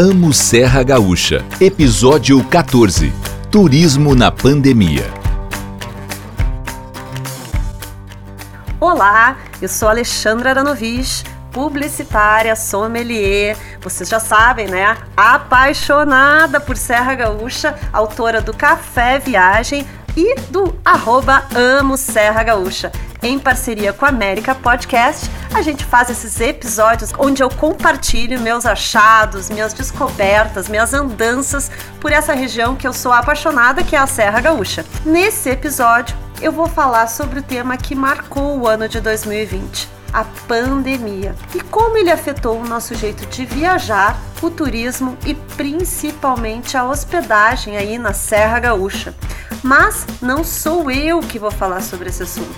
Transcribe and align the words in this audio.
Amo 0.00 0.32
Serra 0.32 0.84
Gaúcha, 0.84 1.44
episódio 1.60 2.44
14 2.44 3.12
Turismo 3.50 4.14
na 4.14 4.30
Pandemia. 4.30 5.12
Olá, 8.78 9.38
eu 9.60 9.68
sou 9.68 9.88
Alexandra 9.88 10.50
Aranovich, 10.50 11.24
publicitária, 11.50 12.54
sommelier. 12.54 13.56
Vocês 13.80 14.08
já 14.08 14.20
sabem, 14.20 14.68
né? 14.68 14.96
Apaixonada 15.16 16.60
por 16.60 16.76
Serra 16.76 17.16
Gaúcha, 17.16 17.74
autora 17.92 18.40
do 18.40 18.56
Café 18.56 19.18
Viagem 19.18 19.84
e 20.16 20.36
do 20.42 20.76
arroba 20.84 21.42
Amo 21.52 21.96
Serra 21.96 22.44
Gaúcha. 22.44 22.92
Em 23.22 23.36
parceria 23.36 23.92
com 23.92 24.04
a 24.04 24.10
América 24.10 24.54
Podcast, 24.54 25.28
a 25.52 25.60
gente 25.60 25.84
faz 25.84 26.08
esses 26.08 26.40
episódios 26.40 27.12
onde 27.18 27.42
eu 27.42 27.50
compartilho 27.50 28.40
meus 28.40 28.64
achados, 28.64 29.50
minhas 29.50 29.72
descobertas, 29.72 30.68
minhas 30.68 30.94
andanças 30.94 31.68
por 32.00 32.12
essa 32.12 32.32
região 32.32 32.76
que 32.76 32.86
eu 32.86 32.92
sou 32.92 33.12
apaixonada, 33.12 33.82
que 33.82 33.96
é 33.96 33.98
a 33.98 34.06
Serra 34.06 34.40
Gaúcha. 34.40 34.86
Nesse 35.04 35.50
episódio, 35.50 36.16
eu 36.40 36.52
vou 36.52 36.68
falar 36.68 37.08
sobre 37.08 37.40
o 37.40 37.42
tema 37.42 37.76
que 37.76 37.94
marcou 37.94 38.60
o 38.60 38.68
ano 38.68 38.88
de 38.88 39.00
2020 39.00 39.98
a 40.12 40.24
pandemia 40.46 41.34
e 41.54 41.60
como 41.60 41.98
ele 41.98 42.10
afetou 42.10 42.58
o 42.58 42.66
nosso 42.66 42.94
jeito 42.94 43.26
de 43.26 43.44
viajar, 43.44 44.18
o 44.40 44.50
turismo 44.50 45.18
e 45.26 45.34
principalmente 45.34 46.76
a 46.76 46.84
hospedagem 46.84 47.76
aí 47.76 47.98
na 47.98 48.12
Serra 48.12 48.58
Gaúcha. 48.58 49.14
Mas 49.62 50.06
não 50.22 50.44
sou 50.44 50.90
eu 50.90 51.20
que 51.20 51.38
vou 51.38 51.50
falar 51.50 51.82
sobre 51.82 52.08
esse 52.08 52.22
assunto. 52.22 52.56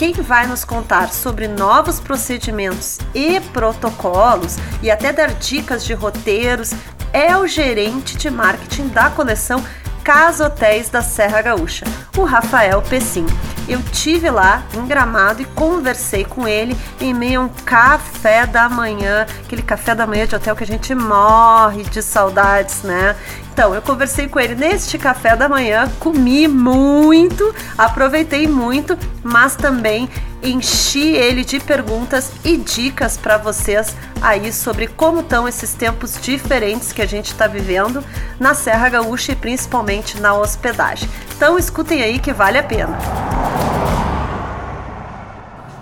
Quem 0.00 0.14
vai 0.14 0.46
nos 0.46 0.64
contar 0.64 1.12
sobre 1.12 1.46
novos 1.46 2.00
procedimentos 2.00 2.98
e 3.14 3.38
protocolos 3.38 4.56
e 4.82 4.90
até 4.90 5.12
dar 5.12 5.34
dicas 5.34 5.84
de 5.84 5.92
roteiros 5.92 6.72
é 7.12 7.36
o 7.36 7.46
gerente 7.46 8.16
de 8.16 8.30
marketing 8.30 8.88
da 8.88 9.10
coleção 9.10 9.62
Casa 10.02 10.46
Hotéis 10.46 10.88
da 10.88 11.02
Serra 11.02 11.42
Gaúcha, 11.42 11.84
o 12.16 12.24
Rafael 12.24 12.80
Pessim. 12.80 13.26
Eu 13.68 13.82
tive 13.92 14.30
lá 14.30 14.62
em 14.74 14.86
Gramado 14.86 15.42
e 15.42 15.44
conversei 15.44 16.24
com 16.24 16.48
ele 16.48 16.74
em 16.98 17.12
meio 17.12 17.42
a 17.42 17.44
um 17.44 17.48
café 17.48 18.46
da 18.46 18.70
manhã, 18.70 19.26
aquele 19.44 19.60
café 19.60 19.94
da 19.94 20.06
manhã 20.06 20.26
de 20.26 20.34
hotel 20.34 20.56
que 20.56 20.64
a 20.64 20.66
gente 20.66 20.94
morre 20.94 21.82
de 21.84 22.02
saudades, 22.02 22.82
né? 22.82 23.14
Então, 23.60 23.74
eu 23.74 23.82
conversei 23.82 24.26
com 24.26 24.40
ele 24.40 24.54
neste 24.54 24.96
café 24.96 25.36
da 25.36 25.46
manhã, 25.46 25.86
comi 26.00 26.48
muito, 26.48 27.54
aproveitei 27.76 28.46
muito, 28.46 28.96
mas 29.22 29.54
também 29.54 30.08
enchi 30.42 31.08
ele 31.08 31.44
de 31.44 31.60
perguntas 31.60 32.32
e 32.42 32.56
dicas 32.56 33.18
para 33.18 33.36
vocês 33.36 33.94
aí 34.22 34.50
sobre 34.50 34.86
como 34.86 35.20
estão 35.20 35.46
esses 35.46 35.74
tempos 35.74 36.18
diferentes 36.22 36.90
que 36.90 37.02
a 37.02 37.06
gente 37.06 37.32
está 37.32 37.46
vivendo 37.46 38.02
na 38.38 38.54
Serra 38.54 38.88
Gaúcha 38.88 39.32
e 39.32 39.36
principalmente 39.36 40.18
na 40.18 40.32
hospedagem. 40.32 41.06
Então, 41.36 41.58
escutem 41.58 42.02
aí 42.02 42.18
que 42.18 42.32
vale 42.32 42.56
a 42.56 42.62
pena. 42.62 42.98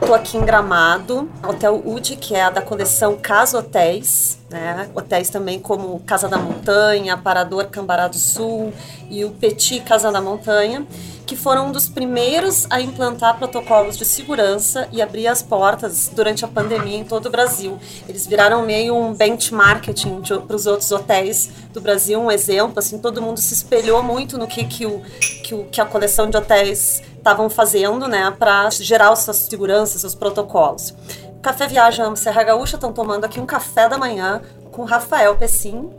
Estou 0.01 0.15
aqui 0.15 0.39
em 0.39 0.45
Gramado, 0.45 1.29
Hotel 1.47 1.83
UD, 1.85 2.17
que 2.17 2.35
é 2.35 2.43
a 2.43 2.51
da 2.51 2.63
coleção 2.63 3.17
Casa 3.17 3.59
Hotéis, 3.59 4.39
né? 4.49 4.89
Hotéis 4.95 5.29
também 5.29 5.59
como 5.59 6.01
Casa 6.01 6.29
da 6.29 6.39
Montanha, 6.39 7.17
Parador 7.17 7.67
Cambará 7.67 8.09
do 8.09 8.17
Sul 8.17 8.73
e 9.11 9.25
o 9.25 9.31
Petit 9.33 9.81
Casa 9.81 10.11
da 10.11 10.21
Montanha, 10.21 10.87
que 11.27 11.37
foram 11.37 11.69
um 11.69 11.73
dos 11.73 11.89
primeiros 11.89 12.67
a 12.71 12.81
implantar 12.81 13.37
protocolos 13.37 13.99
de 13.99 14.05
segurança 14.07 14.89
e 14.93 15.03
abrir 15.03 15.27
as 15.27 15.43
portas 15.43 16.11
durante 16.15 16.43
a 16.43 16.49
pandemia 16.49 16.97
em 16.97 17.05
todo 17.05 17.27
o 17.27 17.31
Brasil. 17.31 17.79
Eles 18.09 18.27
viraram 18.27 18.65
meio 18.65 18.97
um 18.97 19.13
benchmarking 19.13 20.23
para 20.47 20.57
os 20.57 20.67
outros 20.67 20.91
hotéis 20.91 21.51
do 21.75 21.83
Brasil, 21.83 22.19
um 22.19 22.31
exemplo, 22.31 22.79
assim, 22.79 22.99
todo 22.99 23.21
mundo 23.21 23.39
se 23.41 23.53
espelhou 23.53 24.03
muito 24.03 24.39
no 24.39 24.47
que, 24.47 24.65
que, 24.65 24.87
o, 24.87 25.03
que, 25.45 25.55
o, 25.55 25.65
que 25.65 25.81
a 25.83 25.85
coleção 25.85 26.31
de 26.31 26.37
hotéis 26.37 27.03
estavam 27.19 27.51
fazendo, 27.51 28.09
né, 28.09 28.35
para 28.39 28.71
gerar 28.71 29.15
suas 29.17 29.37
seguranças, 29.37 30.01
seus 30.01 30.15
protocolos. 30.15 30.95
Café 31.43 31.67
Viagem 31.67 32.17
Serra 32.17 32.43
Gaúcha 32.43 32.77
estão 32.77 32.93
tomando 32.93 33.25
aqui 33.25 33.39
um 33.39 33.47
café 33.47 33.89
da 33.89 33.99
manhã 33.99 34.41
com 34.73 34.85
Rafael 34.85 35.37
Pessim, 35.37 35.91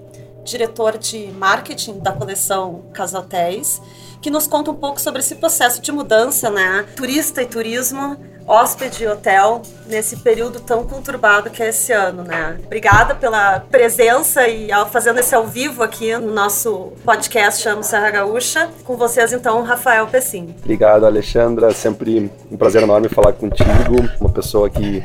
diretor 0.44 0.98
de 0.98 1.28
marketing 1.28 2.00
da 2.00 2.12
coleção 2.12 2.84
Casa 2.94 3.20
Hotéis, 3.20 3.82
que 4.22 4.30
nos 4.30 4.48
conta 4.48 4.72
um 4.72 4.76
pouco 4.76 5.00
sobre 5.00 5.20
esse 5.22 5.36
processo 5.36 5.82
de 5.82 5.92
mudança, 5.92 6.50
né? 6.50 6.86
Turista 6.96 7.42
e 7.42 7.46
turismo, 7.46 8.18
hóspede 8.50 9.04
e 9.04 9.08
hotel, 9.08 9.62
nesse 9.86 10.18
período 10.18 10.60
tão 10.60 10.84
conturbado 10.84 11.52
que 11.52 11.62
é 11.62 11.70
esse 11.70 11.94
ano, 11.94 12.24
né? 12.24 12.58
Obrigada 12.66 13.14
pela 13.14 13.60
presença 13.60 14.48
e 14.48 14.70
fazendo 14.92 15.20
esse 15.20 15.36
ao 15.36 15.46
vivo 15.46 15.84
aqui 15.84 16.18
no 16.18 16.34
nosso 16.34 16.92
podcast 17.06 17.62
Chamo 17.62 17.84
Serra 17.84 18.10
Gaúcha. 18.10 18.68
Com 18.84 18.98
vocês, 18.98 19.32
então, 19.34 19.62
Rafael 19.62 20.08
Pessim. 20.08 20.56
Obrigado, 20.64 21.06
Alexandra. 21.06 21.72
Sempre 21.72 22.32
um 22.52 22.58
prazer 22.58 22.82
enorme 22.82 23.08
falar 23.08 23.34
contigo, 23.34 23.70
uma 24.20 24.32
pessoa 24.32 24.68
que 24.68 25.04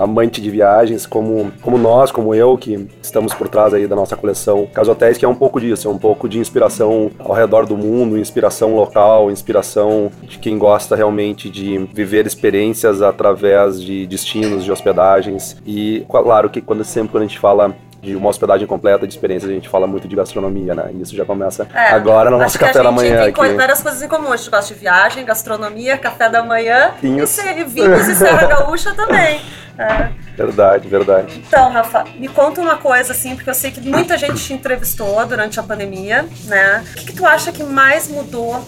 amante 0.00 0.40
de 0.40 0.50
viagens, 0.50 1.06
como, 1.06 1.52
como 1.60 1.76
nós, 1.76 2.10
como 2.10 2.34
eu, 2.34 2.56
que 2.56 2.88
estamos 3.02 3.34
por 3.34 3.48
trás 3.48 3.74
aí 3.74 3.86
da 3.86 3.94
nossa 3.94 4.16
coleção 4.16 4.66
Casotéis, 4.72 5.18
que 5.18 5.24
é 5.24 5.28
um 5.28 5.34
pouco 5.34 5.60
disso, 5.60 5.86
é 5.86 5.90
um 5.90 5.98
pouco 5.98 6.26
de 6.26 6.38
inspiração 6.38 7.10
ao 7.18 7.34
redor 7.34 7.66
do 7.66 7.76
mundo, 7.76 8.18
inspiração 8.18 8.74
local, 8.74 9.30
inspiração 9.30 10.10
de 10.22 10.38
quem 10.38 10.56
gosta 10.58 10.96
realmente 10.96 11.50
de 11.50 11.78
viver 11.92 12.26
experiências 12.26 13.02
através 13.02 13.80
de 13.80 14.06
destinos, 14.06 14.64
de 14.64 14.72
hospedagens. 14.72 15.56
E 15.66 16.04
claro 16.08 16.48
que 16.48 16.62
quando 16.62 16.82
sempre 16.82 17.12
quando 17.12 17.24
a 17.24 17.26
gente 17.26 17.38
fala 17.38 17.74
de 18.02 18.16
uma 18.16 18.30
hospedagem 18.30 18.66
completa 18.66 19.06
de 19.06 19.12
experiências, 19.12 19.50
a 19.50 19.54
gente 19.54 19.68
fala 19.68 19.86
muito 19.86 20.08
de 20.08 20.16
gastronomia, 20.16 20.74
né? 20.74 20.90
E 20.94 21.02
isso 21.02 21.14
já 21.14 21.24
começa 21.24 21.68
é, 21.74 21.92
agora 21.92 22.30
no 22.30 22.38
nosso 22.38 22.58
café 22.58 22.82
da 22.82 22.90
manhã. 22.90 23.22
A 23.22 23.26
gente 23.26 23.40
tem 23.40 23.56
várias 23.56 23.82
coisas 23.82 24.02
em 24.02 24.08
comum. 24.08 24.32
A 24.32 24.36
gente 24.36 24.50
gosta 24.50 24.72
de 24.72 24.80
viagem, 24.80 25.24
gastronomia, 25.24 25.98
café 25.98 26.28
da 26.28 26.42
manhã 26.42 26.92
vinhos. 27.00 27.36
e 27.38 27.64
vinhos 27.64 28.08
e 28.08 28.14
Serra 28.14 28.46
Gaúcha 28.46 28.94
também. 28.94 29.40
É. 29.78 30.10
Verdade, 30.36 30.88
verdade. 30.88 31.42
Então, 31.46 31.70
Rafa, 31.72 32.04
me 32.18 32.28
conta 32.28 32.60
uma 32.60 32.76
coisa, 32.76 33.12
assim, 33.12 33.34
porque 33.34 33.48
eu 33.48 33.54
sei 33.54 33.70
que 33.70 33.80
muita 33.80 34.18
gente 34.18 34.36
te 34.36 34.52
entrevistou 34.52 35.24
durante 35.24 35.58
a 35.58 35.62
pandemia, 35.62 36.26
né? 36.44 36.84
O 36.90 36.94
que, 36.96 37.06
que 37.06 37.12
tu 37.14 37.24
acha 37.24 37.50
que 37.50 37.62
mais 37.62 38.06
mudou 38.06 38.62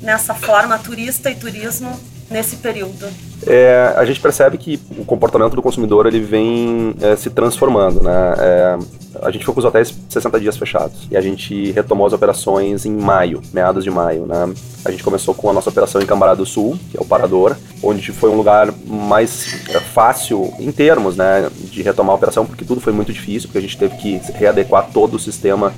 nessa 0.00 0.32
forma 0.32 0.78
turista 0.78 1.30
e 1.30 1.34
turismo 1.34 2.00
nesse 2.30 2.56
período? 2.56 3.06
É, 3.46 3.94
a 3.96 4.04
gente 4.04 4.20
percebe 4.20 4.58
que 4.58 4.80
o 4.98 5.04
comportamento 5.04 5.54
do 5.54 5.62
consumidor 5.62 6.06
ele 6.06 6.20
vem 6.20 6.94
é, 7.00 7.14
se 7.16 7.30
transformando, 7.30 8.02
né? 8.02 8.34
É, 8.38 8.78
a 9.22 9.30
gente 9.30 9.44
foi 9.44 9.54
com 9.54 9.60
os 9.60 9.64
hotéis 9.64 9.94
60 10.08 10.40
dias 10.40 10.56
fechados 10.56 11.06
e 11.10 11.16
a 11.16 11.20
gente 11.20 11.70
retomou 11.72 12.06
as 12.06 12.12
operações 12.12 12.84
em 12.84 12.92
maio, 12.92 13.40
meados 13.52 13.84
de 13.84 13.90
maio, 13.90 14.26
né? 14.26 14.52
A 14.84 14.90
gente 14.90 15.02
começou 15.02 15.34
com 15.34 15.48
a 15.48 15.52
nossa 15.52 15.70
operação 15.70 16.00
em 16.00 16.06
Cambará 16.06 16.34
do 16.34 16.44
Sul, 16.44 16.78
que 16.90 16.96
é 16.96 17.00
o 17.00 17.04
Parador, 17.04 17.56
onde 17.82 18.12
foi 18.12 18.30
um 18.30 18.36
lugar 18.36 18.72
mais 18.86 19.68
é, 19.70 19.80
fácil 19.80 20.52
em 20.58 20.70
termos, 20.70 21.16
né, 21.16 21.48
de 21.70 21.82
retomar 21.82 22.12
a 22.12 22.16
operação, 22.16 22.46
porque 22.46 22.64
tudo 22.64 22.80
foi 22.80 22.92
muito 22.92 23.12
difícil, 23.12 23.48
porque 23.48 23.58
a 23.58 23.62
gente 23.62 23.78
teve 23.78 23.96
que 23.96 24.20
readequar 24.34 24.88
todo 24.92 25.14
o 25.14 25.18
sistema 25.18 25.72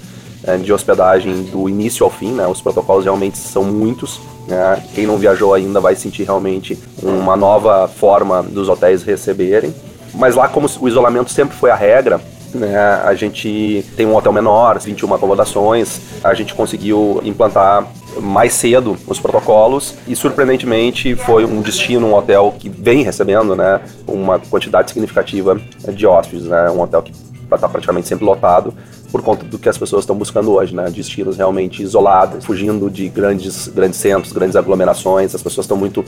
de 0.62 0.72
hospedagem 0.72 1.42
do 1.44 1.68
início 1.68 2.04
ao 2.04 2.10
fim, 2.10 2.32
né? 2.32 2.46
Os 2.46 2.60
protocolos 2.60 3.04
realmente 3.04 3.38
são 3.38 3.64
muitos. 3.64 4.20
Né? 4.46 4.82
Quem 4.94 5.06
não 5.06 5.18
viajou 5.18 5.52
ainda 5.52 5.80
vai 5.80 5.94
sentir 5.94 6.24
realmente 6.24 6.78
uma 7.02 7.36
nova 7.36 7.88
forma 7.88 8.42
dos 8.42 8.68
hotéis 8.68 9.02
receberem. 9.02 9.74
Mas 10.14 10.34
lá, 10.34 10.48
como 10.48 10.68
o 10.80 10.88
isolamento 10.88 11.30
sempre 11.30 11.56
foi 11.56 11.70
a 11.70 11.74
regra, 11.74 12.20
né, 12.54 12.78
a 13.04 13.14
gente 13.14 13.84
tem 13.96 14.06
um 14.06 14.16
hotel 14.16 14.32
menor, 14.32 14.78
21 14.78 15.14
acomodações, 15.14 16.00
a 16.24 16.32
gente 16.34 16.54
conseguiu 16.54 17.20
implantar 17.22 17.86
mais 18.20 18.54
cedo 18.54 18.96
os 19.06 19.20
protocolos 19.20 19.94
e 20.06 20.16
surpreendentemente 20.16 21.14
foi 21.14 21.44
um 21.44 21.60
destino, 21.60 22.06
um 22.06 22.14
hotel 22.14 22.54
que 22.58 22.68
vem 22.68 23.02
recebendo 23.02 23.54
né, 23.54 23.80
uma 24.06 24.38
quantidade 24.38 24.90
significativa 24.90 25.60
de 25.92 26.06
hóspedes, 26.06 26.46
né, 26.46 26.70
um 26.70 26.80
hotel 26.80 27.02
que 27.02 27.12
está 27.56 27.68
praticamente 27.68 28.08
sempre 28.08 28.24
lotado 28.24 28.74
por 29.10 29.22
conta 29.22 29.44
do 29.44 29.58
que 29.58 29.68
as 29.68 29.78
pessoas 29.78 30.02
estão 30.02 30.16
buscando 30.16 30.52
hoje, 30.52 30.74
né? 30.74 30.90
Destinos 30.90 31.36
realmente 31.36 31.82
isolados, 31.82 32.44
fugindo 32.44 32.90
de 32.90 33.08
grandes, 33.08 33.68
grandes 33.68 33.98
centros, 33.98 34.32
grandes 34.32 34.56
aglomerações. 34.56 35.34
As 35.34 35.42
pessoas 35.42 35.64
estão 35.64 35.76
muito 35.76 36.04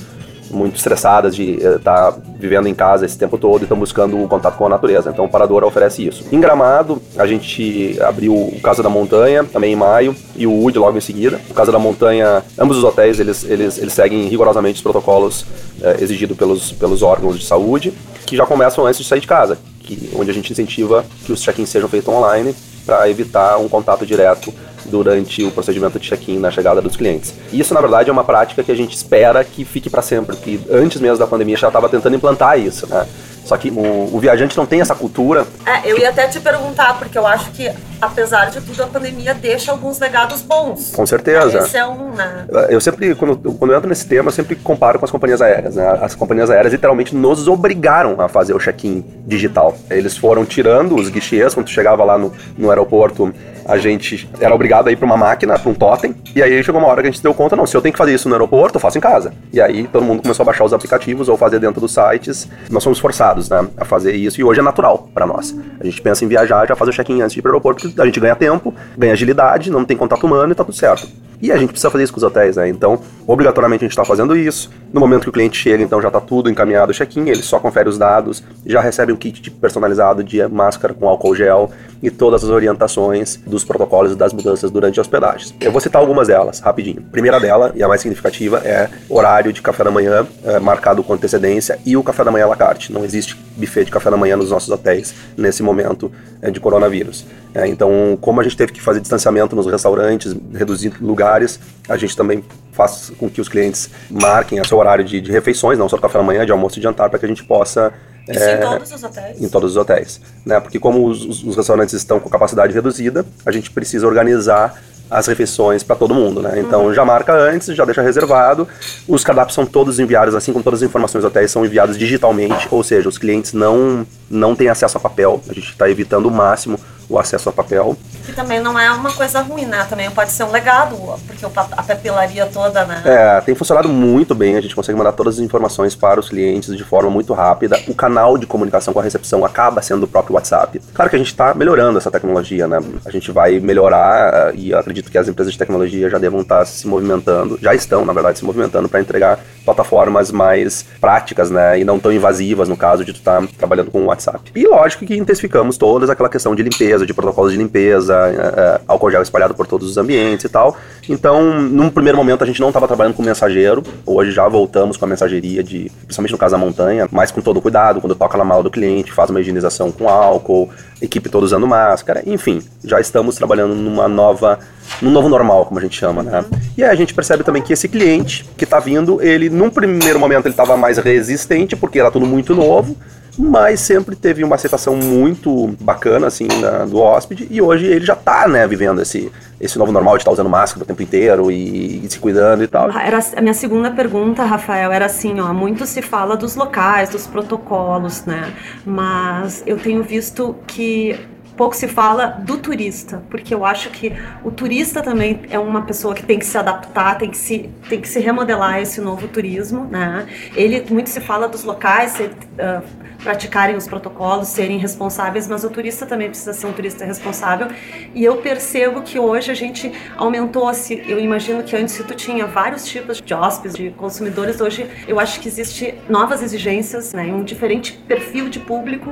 muito 0.50 0.76
estressadas 0.76 1.34
de 1.34 1.52
estar 1.52 2.10
uh, 2.10 2.12
tá 2.12 2.16
vivendo 2.38 2.66
em 2.66 2.74
casa 2.74 3.06
esse 3.06 3.16
tempo 3.16 3.38
todo 3.38 3.62
e 3.62 3.64
estão 3.64 3.78
buscando 3.78 4.22
o 4.22 4.28
contato 4.28 4.56
com 4.56 4.66
a 4.66 4.68
natureza. 4.68 5.10
Então 5.10 5.24
o 5.24 5.28
Parador 5.28 5.64
oferece 5.64 6.06
isso. 6.06 6.24
Em 6.30 6.40
Gramado, 6.40 7.00
a 7.16 7.26
gente 7.26 7.96
abriu 8.02 8.34
o 8.34 8.60
Casa 8.60 8.82
da 8.82 8.88
Montanha, 8.88 9.44
também 9.44 9.72
em 9.72 9.76
maio, 9.76 10.14
e 10.36 10.46
o 10.46 10.52
Wood 10.52 10.78
logo 10.78 10.98
em 10.98 11.00
seguida. 11.00 11.40
O 11.48 11.54
Casa 11.54 11.70
da 11.72 11.78
Montanha, 11.78 12.42
ambos 12.58 12.76
os 12.78 12.84
hotéis, 12.84 13.20
eles, 13.20 13.44
eles, 13.44 13.78
eles 13.78 13.92
seguem 13.92 14.26
rigorosamente 14.26 14.76
os 14.76 14.82
protocolos 14.82 15.42
uh, 15.42 16.02
exigidos 16.02 16.36
pelos, 16.36 16.72
pelos 16.72 17.02
órgãos 17.02 17.38
de 17.38 17.44
saúde, 17.44 17.92
que 18.26 18.36
já 18.36 18.46
começam 18.46 18.86
antes 18.86 19.00
de 19.00 19.06
sair 19.06 19.20
de 19.20 19.26
casa, 19.26 19.58
que, 19.96 20.10
onde 20.14 20.30
a 20.30 20.34
gente 20.34 20.52
incentiva 20.52 21.04
que 21.24 21.32
os 21.32 21.40
check-ins 21.40 21.68
sejam 21.68 21.88
feitos 21.88 22.12
online 22.12 22.54
para 22.84 23.08
evitar 23.08 23.58
um 23.58 23.68
contato 23.68 24.06
direto 24.06 24.52
durante 24.86 25.44
o 25.44 25.50
procedimento 25.50 25.98
de 25.98 26.08
check-in 26.08 26.38
na 26.38 26.50
chegada 26.50 26.80
dos 26.80 26.96
clientes. 26.96 27.34
Isso, 27.52 27.74
na 27.74 27.80
verdade, 27.80 28.08
é 28.08 28.12
uma 28.12 28.24
prática 28.24 28.62
que 28.62 28.72
a 28.72 28.74
gente 28.74 28.96
espera 28.96 29.44
que 29.44 29.64
fique 29.64 29.90
para 29.90 30.02
sempre, 30.02 30.36
que 30.36 30.60
antes 30.70 31.00
mesmo 31.00 31.18
da 31.18 31.26
pandemia 31.26 31.56
já 31.56 31.68
estava 31.68 31.88
tentando 31.88 32.16
implantar 32.16 32.58
isso, 32.58 32.86
né? 32.86 33.06
Só 33.50 33.56
que 33.56 33.68
o, 33.68 34.14
o 34.14 34.20
viajante 34.20 34.56
não 34.56 34.64
tem 34.64 34.80
essa 34.80 34.94
cultura. 34.94 35.44
É, 35.66 35.90
eu 35.90 35.98
ia 35.98 36.10
até 36.10 36.28
te 36.28 36.38
perguntar, 36.38 36.96
porque 37.00 37.18
eu 37.18 37.26
acho 37.26 37.50
que, 37.50 37.68
apesar 38.00 38.48
de 38.48 38.60
tudo, 38.60 38.80
a 38.80 38.86
pandemia 38.86 39.34
deixa 39.34 39.72
alguns 39.72 39.98
legados 39.98 40.40
bons. 40.40 40.92
Com 40.94 41.04
certeza. 41.04 41.58
Esse 41.58 41.76
é 41.76 41.84
um, 41.84 42.12
né? 42.12 42.44
Eu 42.68 42.80
sempre, 42.80 43.12
quando, 43.16 43.36
quando 43.54 43.72
eu 43.72 43.76
entro 43.76 43.88
nesse 43.88 44.06
tema, 44.06 44.28
eu 44.28 44.32
sempre 44.32 44.54
comparo 44.54 45.00
com 45.00 45.04
as 45.04 45.10
companhias 45.10 45.42
aéreas. 45.42 45.74
Né? 45.74 45.98
As 46.00 46.14
companhias 46.14 46.48
aéreas 46.48 46.72
literalmente 46.72 47.12
nos 47.12 47.48
obrigaram 47.48 48.20
a 48.20 48.28
fazer 48.28 48.54
o 48.54 48.58
check-in 48.60 49.04
digital. 49.26 49.76
Eles 49.90 50.16
foram 50.16 50.44
tirando 50.44 50.94
os 50.94 51.08
guichês, 51.08 51.52
quando 51.52 51.66
tu 51.66 51.72
chegava 51.72 52.04
lá 52.04 52.16
no, 52.16 52.32
no 52.56 52.70
aeroporto, 52.70 53.34
a 53.70 53.78
gente 53.78 54.28
era 54.40 54.54
obrigado 54.54 54.88
a 54.88 54.92
ir 54.92 54.96
para 54.96 55.06
uma 55.06 55.16
máquina, 55.16 55.58
para 55.58 55.70
um 55.70 55.74
totem, 55.74 56.14
e 56.34 56.42
aí 56.42 56.62
chegou 56.62 56.80
uma 56.80 56.88
hora 56.88 57.02
que 57.02 57.08
a 57.08 57.10
gente 57.10 57.22
deu 57.22 57.32
conta, 57.32 57.54
não, 57.54 57.66
se 57.66 57.76
eu 57.76 57.80
tenho 57.80 57.92
que 57.92 57.98
fazer 57.98 58.12
isso 58.12 58.28
no 58.28 58.34
aeroporto, 58.34 58.76
eu 58.76 58.80
faço 58.80 58.98
em 58.98 59.00
casa. 59.00 59.32
E 59.52 59.60
aí 59.60 59.86
todo 59.86 60.04
mundo 60.04 60.22
começou 60.22 60.42
a 60.42 60.46
baixar 60.46 60.64
os 60.64 60.72
aplicativos 60.72 61.28
ou 61.28 61.36
fazer 61.36 61.60
dentro 61.60 61.80
dos 61.80 61.92
sites. 61.92 62.48
Nós 62.70 62.82
somos 62.82 62.98
forçados, 62.98 63.48
né, 63.48 63.66
a 63.76 63.84
fazer 63.84 64.12
isso, 64.12 64.40
e 64.40 64.44
hoje 64.44 64.60
é 64.60 64.62
natural 64.62 65.08
para 65.14 65.26
nós. 65.26 65.56
A 65.78 65.84
gente 65.84 66.00
pensa 66.02 66.24
em 66.24 66.28
viajar, 66.28 66.66
já 66.66 66.74
faz 66.74 66.88
o 66.88 66.92
check-in 66.92 67.22
antes 67.22 67.32
de 67.32 67.38
ir 67.38 67.42
para 67.42 67.50
o 67.50 67.52
aeroporto, 67.52 67.92
a 68.00 68.06
gente 68.06 68.18
ganha 68.18 68.34
tempo, 68.34 68.74
ganha 68.98 69.12
agilidade, 69.12 69.70
não 69.70 69.84
tem 69.84 69.96
contato 69.96 70.26
humano 70.26 70.52
e 70.52 70.54
tá 70.54 70.64
tudo 70.64 70.76
certo. 70.76 71.08
E 71.42 71.50
a 71.50 71.56
gente 71.56 71.70
precisa 71.70 71.90
fazer 71.90 72.04
isso 72.04 72.12
com 72.12 72.18
os 72.18 72.22
hotéis, 72.22 72.56
né? 72.56 72.68
Então, 72.68 73.00
obrigatoriamente 73.26 73.84
a 73.84 73.86
gente 73.86 73.92
está 73.92 74.04
fazendo 74.04 74.36
isso. 74.36 74.70
No 74.92 75.00
momento 75.00 75.22
que 75.22 75.30
o 75.30 75.32
cliente 75.32 75.56
chega, 75.56 75.82
então 75.82 76.00
já 76.02 76.08
está 76.08 76.20
tudo 76.20 76.50
encaminhado 76.50 76.92
o 76.92 76.94
check-in, 76.94 77.28
ele 77.28 77.42
só 77.42 77.58
confere 77.58 77.88
os 77.88 77.96
dados, 77.96 78.42
já 78.66 78.80
recebe 78.80 79.10
um 79.12 79.16
kit 79.16 79.50
personalizado 79.52 80.22
de 80.22 80.46
máscara 80.48 80.92
com 80.92 81.08
álcool 81.08 81.34
gel 81.34 81.70
e 82.02 82.10
todas 82.10 82.44
as 82.44 82.50
orientações 82.50 83.36
dos 83.46 83.64
protocolos 83.64 84.12
e 84.12 84.16
das 84.16 84.32
mudanças 84.32 84.70
durante 84.70 84.98
a 84.98 85.02
hospedagem. 85.02 85.54
Eu 85.60 85.72
vou 85.72 85.80
citar 85.80 86.00
algumas 86.00 86.28
delas, 86.28 86.60
rapidinho. 86.60 87.04
A 87.06 87.10
primeira 87.10 87.38
dela, 87.38 87.72
e 87.74 87.82
a 87.82 87.88
mais 87.88 88.00
significativa, 88.00 88.58
é 88.58 88.88
horário 89.08 89.52
de 89.52 89.60
café 89.60 89.84
da 89.84 89.90
manhã 89.90 90.26
é, 90.44 90.58
marcado 90.58 91.02
com 91.02 91.12
antecedência 91.12 91.78
e 91.84 91.96
o 91.96 92.02
café 92.02 92.24
da 92.24 92.30
manhã 92.30 92.44
à 92.44 92.48
la 92.48 92.56
carte. 92.56 92.92
Não 92.92 93.04
existe 93.04 93.36
buffet 93.56 93.84
de 93.84 93.90
café 93.90 94.10
da 94.10 94.16
manhã 94.16 94.36
nos 94.36 94.50
nossos 94.50 94.70
hotéis 94.70 95.14
nesse 95.36 95.62
momento 95.62 96.10
é, 96.40 96.50
de 96.50 96.58
coronavírus. 96.58 97.26
É, 97.54 97.66
então, 97.66 98.16
como 98.20 98.40
a 98.40 98.44
gente 98.44 98.56
teve 98.56 98.72
que 98.72 98.80
fazer 98.80 99.00
distanciamento 99.00 99.54
nos 99.54 99.66
restaurantes, 99.66 100.34
reduzir 100.54 100.92
lugares, 101.00 101.60
a 101.88 101.96
gente 101.96 102.16
também 102.16 102.44
faz 102.72 103.12
com 103.18 103.28
que 103.28 103.40
os 103.40 103.48
clientes 103.48 103.90
marquem 104.08 104.60
o 104.60 104.66
seu 104.66 104.78
horário 104.78 105.04
de, 105.04 105.20
de 105.20 105.30
refeições, 105.30 105.78
não 105.78 105.88
só 105.88 105.98
café 105.98 106.18
da 106.18 106.24
manhã, 106.24 106.46
de 106.46 106.52
almoço 106.52 106.76
e 106.76 106.80
de 106.80 106.84
jantar, 106.84 107.10
para 107.10 107.18
que 107.18 107.26
a 107.26 107.28
gente 107.28 107.44
possa 107.44 107.92
isso 108.28 108.42
é, 108.42 108.56
em 108.56 108.60
todos 108.60 108.92
os 108.92 109.02
hotéis? 109.02 109.42
Em 109.42 109.48
todos 109.48 109.70
os 109.70 109.76
hotéis. 109.76 110.20
Né? 110.44 110.60
Porque 110.60 110.78
como 110.78 111.06
os, 111.06 111.44
os, 111.44 111.56
restaurantes 111.56 111.94
estão 111.94 112.20
com 112.20 112.28
capacidade 112.28 112.72
reduzida, 112.72 113.24
a 113.44 113.50
gente 113.50 113.70
precisa 113.70 114.06
organizar 114.06 114.80
as 115.10 115.26
refeições 115.26 115.82
para 115.82 115.96
todo 115.96 116.14
mundo, 116.14 116.40
né? 116.40 116.60
Então 116.60 116.84
uhum. 116.84 116.94
já 116.94 117.04
marca 117.04 117.32
antes, 117.32 117.74
já 117.74 117.84
deixa 117.84 118.00
reservado. 118.00 118.68
Os 119.08 119.24
cardápios 119.24 119.54
são 119.56 119.66
todos 119.66 119.98
enviados, 119.98 120.36
assim 120.36 120.52
como 120.52 120.62
todas 120.62 120.80
as 120.82 120.88
informações 120.88 121.22
do 121.22 121.26
hotéis 121.26 121.50
são 121.50 121.66
enviadas 121.66 121.98
digitalmente, 121.98 122.68
ou 122.70 122.84
seja, 122.84 123.08
os 123.08 123.18
clientes 123.18 123.52
não, 123.52 124.06
não 124.30 124.54
têm 124.54 124.68
acesso 124.68 124.96
a 124.96 125.00
papel. 125.00 125.42
A 125.48 125.52
gente 125.52 125.70
está 125.70 125.90
evitando 125.90 126.26
o 126.26 126.30
máximo 126.30 126.78
o 127.10 127.18
acesso 127.18 127.48
a 127.48 127.52
papel. 127.52 127.96
Que 128.24 128.32
também 128.32 128.60
não 128.60 128.78
é 128.78 128.90
uma 128.92 129.12
coisa 129.12 129.40
ruim, 129.40 129.66
né? 129.66 129.84
Também 129.90 130.08
pode 130.10 130.30
ser 130.30 130.44
um 130.44 130.50
legado, 130.50 130.96
porque 131.26 131.44
a 131.44 131.82
papelaria 131.82 132.46
toda, 132.46 132.84
né? 132.84 133.02
É, 133.04 133.40
tem 133.40 133.54
funcionado 133.54 133.88
muito 133.88 134.34
bem, 134.34 134.56
a 134.56 134.60
gente 134.60 134.74
consegue 134.74 134.96
mandar 134.96 135.12
todas 135.12 135.34
as 135.34 135.40
informações 135.40 135.96
para 135.96 136.20
os 136.20 136.28
clientes 136.28 136.76
de 136.76 136.84
forma 136.84 137.10
muito 137.10 137.32
rápida. 137.32 137.78
O 137.88 137.94
canal 137.94 138.38
de 138.38 138.46
comunicação 138.46 138.94
com 138.94 139.00
a 139.00 139.02
recepção 139.02 139.44
acaba 139.44 139.82
sendo 139.82 140.04
o 140.04 140.08
próprio 140.08 140.34
WhatsApp. 140.34 140.80
Claro 140.94 141.10
que 141.10 141.16
a 141.16 141.18
gente 141.18 141.28
está 141.28 141.52
melhorando 141.52 141.98
essa 141.98 142.10
tecnologia, 142.10 142.68
né? 142.68 142.78
A 143.04 143.10
gente 143.10 143.32
vai 143.32 143.58
melhorar 143.58 144.54
e 144.54 144.72
acredito 144.72 145.10
que 145.10 145.18
as 145.18 145.26
empresas 145.26 145.52
de 145.52 145.58
tecnologia 145.58 146.08
já 146.08 146.18
devam 146.18 146.40
estar 146.42 146.64
se 146.64 146.86
movimentando, 146.86 147.58
já 147.60 147.74
estão, 147.74 148.04
na 148.04 148.12
verdade, 148.12 148.38
se 148.38 148.44
movimentando 148.44 148.88
para 148.88 149.00
entregar 149.00 149.40
plataformas 149.64 150.30
mais 150.30 150.84
práticas, 151.00 151.50
né? 151.50 151.80
E 151.80 151.84
não 151.84 151.98
tão 151.98 152.12
invasivas, 152.12 152.68
no 152.68 152.76
caso 152.76 153.04
de 153.04 153.12
tu 153.12 153.18
estar 153.18 153.40
tá 153.40 153.48
trabalhando 153.58 153.90
com 153.90 154.02
o 154.02 154.06
WhatsApp. 154.06 154.50
E 154.54 154.66
lógico 154.66 155.04
que 155.04 155.16
intensificamos 155.16 155.76
toda 155.76 156.10
aquela 156.10 156.28
questão 156.28 156.54
de 156.54 156.62
limpeza 156.62 156.99
limpeza, 157.00 157.06
de 157.06 157.14
protocolos 157.14 157.52
de 157.52 157.58
limpeza, 157.58 158.14
é, 158.14 158.60
é, 158.60 158.80
álcool 158.86 159.10
gel 159.10 159.22
espalhado 159.22 159.54
por 159.54 159.66
todos 159.66 159.88
os 159.88 159.96
ambientes 159.96 160.44
e 160.44 160.48
tal. 160.48 160.76
Então, 161.08 161.60
num 161.60 161.90
primeiro 161.90 162.16
momento 162.16 162.44
a 162.44 162.46
gente 162.46 162.60
não 162.60 162.68
estava 162.68 162.86
trabalhando 162.86 163.14
com 163.14 163.22
mensageiro, 163.22 163.82
hoje 164.06 164.30
já 164.30 164.46
voltamos 164.48 164.96
com 164.96 165.04
a 165.04 165.08
mensageria 165.08 165.62
de, 165.62 165.90
principalmente 166.04 166.32
no 166.32 166.38
caso 166.38 166.52
da 166.52 166.58
montanha, 166.58 167.08
mas 167.10 167.30
com 167.30 167.40
todo 167.40 167.60
cuidado, 167.60 168.00
quando 168.00 168.14
toca 168.14 168.36
na 168.38 168.44
mala 168.44 168.62
do 168.62 168.70
cliente, 168.70 169.12
faz 169.12 169.30
uma 169.30 169.40
higienização 169.40 169.90
com 169.90 170.08
álcool, 170.08 170.68
equipe 171.00 171.28
toda 171.28 171.44
usando 171.44 171.66
máscara, 171.66 172.22
enfim, 172.26 172.62
já 172.84 173.00
estamos 173.00 173.36
trabalhando 173.36 173.74
numa 173.74 174.08
nova 174.08 174.58
num 175.00 175.10
novo 175.10 175.28
normal, 175.28 175.64
como 175.66 175.78
a 175.78 175.82
gente 175.82 175.96
chama, 175.96 176.22
né? 176.22 176.44
E 176.76 176.82
aí 176.82 176.90
a 176.90 176.94
gente 176.94 177.14
percebe 177.14 177.44
também 177.44 177.62
que 177.62 177.72
esse 177.72 177.88
cliente 177.88 178.44
que 178.56 178.64
está 178.64 178.80
vindo, 178.80 179.22
ele 179.22 179.48
num 179.48 179.70
primeiro 179.70 180.18
momento 180.18 180.46
ele 180.46 180.52
estava 180.52 180.76
mais 180.76 180.98
resistente 180.98 181.76
porque 181.76 182.00
era 182.00 182.10
tudo 182.10 182.26
muito 182.26 182.54
novo, 182.54 182.96
mas 183.38 183.80
sempre 183.80 184.16
teve 184.16 184.44
uma 184.44 184.56
aceitação 184.56 184.96
muito 184.96 185.74
bacana, 185.80 186.26
assim, 186.26 186.48
na, 186.60 186.84
do 186.84 186.98
hóspede, 186.98 187.46
e 187.50 187.60
hoje 187.60 187.86
ele 187.86 188.04
já 188.04 188.14
tá, 188.14 188.46
né, 188.48 188.66
vivendo 188.66 189.00
esse, 189.00 189.30
esse 189.60 189.78
novo 189.78 189.92
normal 189.92 190.16
de 190.16 190.22
estar 190.22 190.30
tá 190.30 190.34
usando 190.34 190.48
máscara 190.48 190.84
o 190.84 190.86
tempo 190.86 191.02
inteiro 191.02 191.50
e, 191.50 192.04
e, 192.04 192.10
se 192.10 192.18
cuidando 192.18 192.62
e 192.62 192.66
tal. 192.66 192.90
Ah, 192.92 193.02
era 193.02 193.20
a 193.36 193.40
minha 193.40 193.54
segunda 193.54 193.90
pergunta, 193.90 194.44
Rafael, 194.44 194.92
era 194.92 195.06
assim, 195.06 195.40
ó, 195.40 195.52
muito 195.52 195.86
se 195.86 196.02
fala 196.02 196.36
dos 196.36 196.56
locais, 196.56 197.08
dos 197.08 197.26
protocolos, 197.26 198.24
né, 198.24 198.52
mas 198.84 199.62
eu 199.66 199.78
tenho 199.78 200.02
visto 200.02 200.56
que 200.66 201.18
pouco 201.60 201.76
se 201.76 201.86
fala 201.86 202.26
do 202.26 202.56
turista, 202.56 203.22
porque 203.28 203.52
eu 203.52 203.66
acho 203.66 203.90
que 203.90 204.14
o 204.42 204.50
turista 204.50 205.02
também 205.02 205.42
é 205.50 205.58
uma 205.58 205.82
pessoa 205.82 206.14
que 206.14 206.24
tem 206.24 206.38
que 206.38 206.46
se 206.46 206.56
adaptar, 206.56 207.18
tem 207.18 207.30
que 207.30 207.36
se, 207.36 207.68
tem 207.86 208.00
que 208.00 208.08
se 208.08 208.18
remodelar 208.18 208.80
esse 208.80 208.98
novo 208.98 209.28
turismo, 209.28 209.84
né? 209.84 210.26
Ele 210.56 210.86
muito 210.88 211.10
se 211.10 211.20
fala 211.20 211.46
dos 211.48 211.62
locais, 211.62 212.12
se, 212.12 212.22
uh, 212.22 212.82
praticarem 213.22 213.76
os 213.76 213.86
protocolos, 213.86 214.48
serem 214.48 214.78
responsáveis, 214.78 215.46
mas 215.46 215.64
o 215.64 215.70
turista 215.70 216.06
também 216.06 216.28
precisa 216.28 216.52
ser 216.52 216.66
um 216.66 216.72
turista 216.72 217.04
responsável. 217.04 217.68
E 218.14 218.24
eu 218.24 218.36
percebo 218.36 219.02
que 219.02 219.18
hoje 219.18 219.50
a 219.50 219.54
gente 219.54 219.92
aumentou, 220.16 220.72
se 220.74 221.02
eu 221.06 221.18
imagino 221.18 221.62
que 221.62 221.76
antes 221.76 221.96
tu 221.98 222.14
tinha 222.14 222.46
vários 222.46 222.84
tipos 222.86 223.20
de 223.20 223.34
hóspedes, 223.34 223.76
de 223.76 223.90
consumidores, 223.90 224.60
hoje 224.60 224.86
eu 225.06 225.20
acho 225.20 225.40
que 225.40 225.48
existe 225.48 225.94
novas 226.08 226.42
exigências, 226.42 227.12
né, 227.12 227.24
um 227.24 227.44
diferente 227.44 227.92
perfil 228.08 228.48
de 228.48 228.58
público 228.58 229.10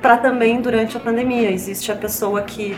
para 0.00 0.16
também 0.16 0.60
durante 0.60 0.96
a 0.96 1.00
pandemia. 1.00 1.50
Existe 1.50 1.92
a 1.92 1.96
pessoa 1.96 2.42
que 2.42 2.76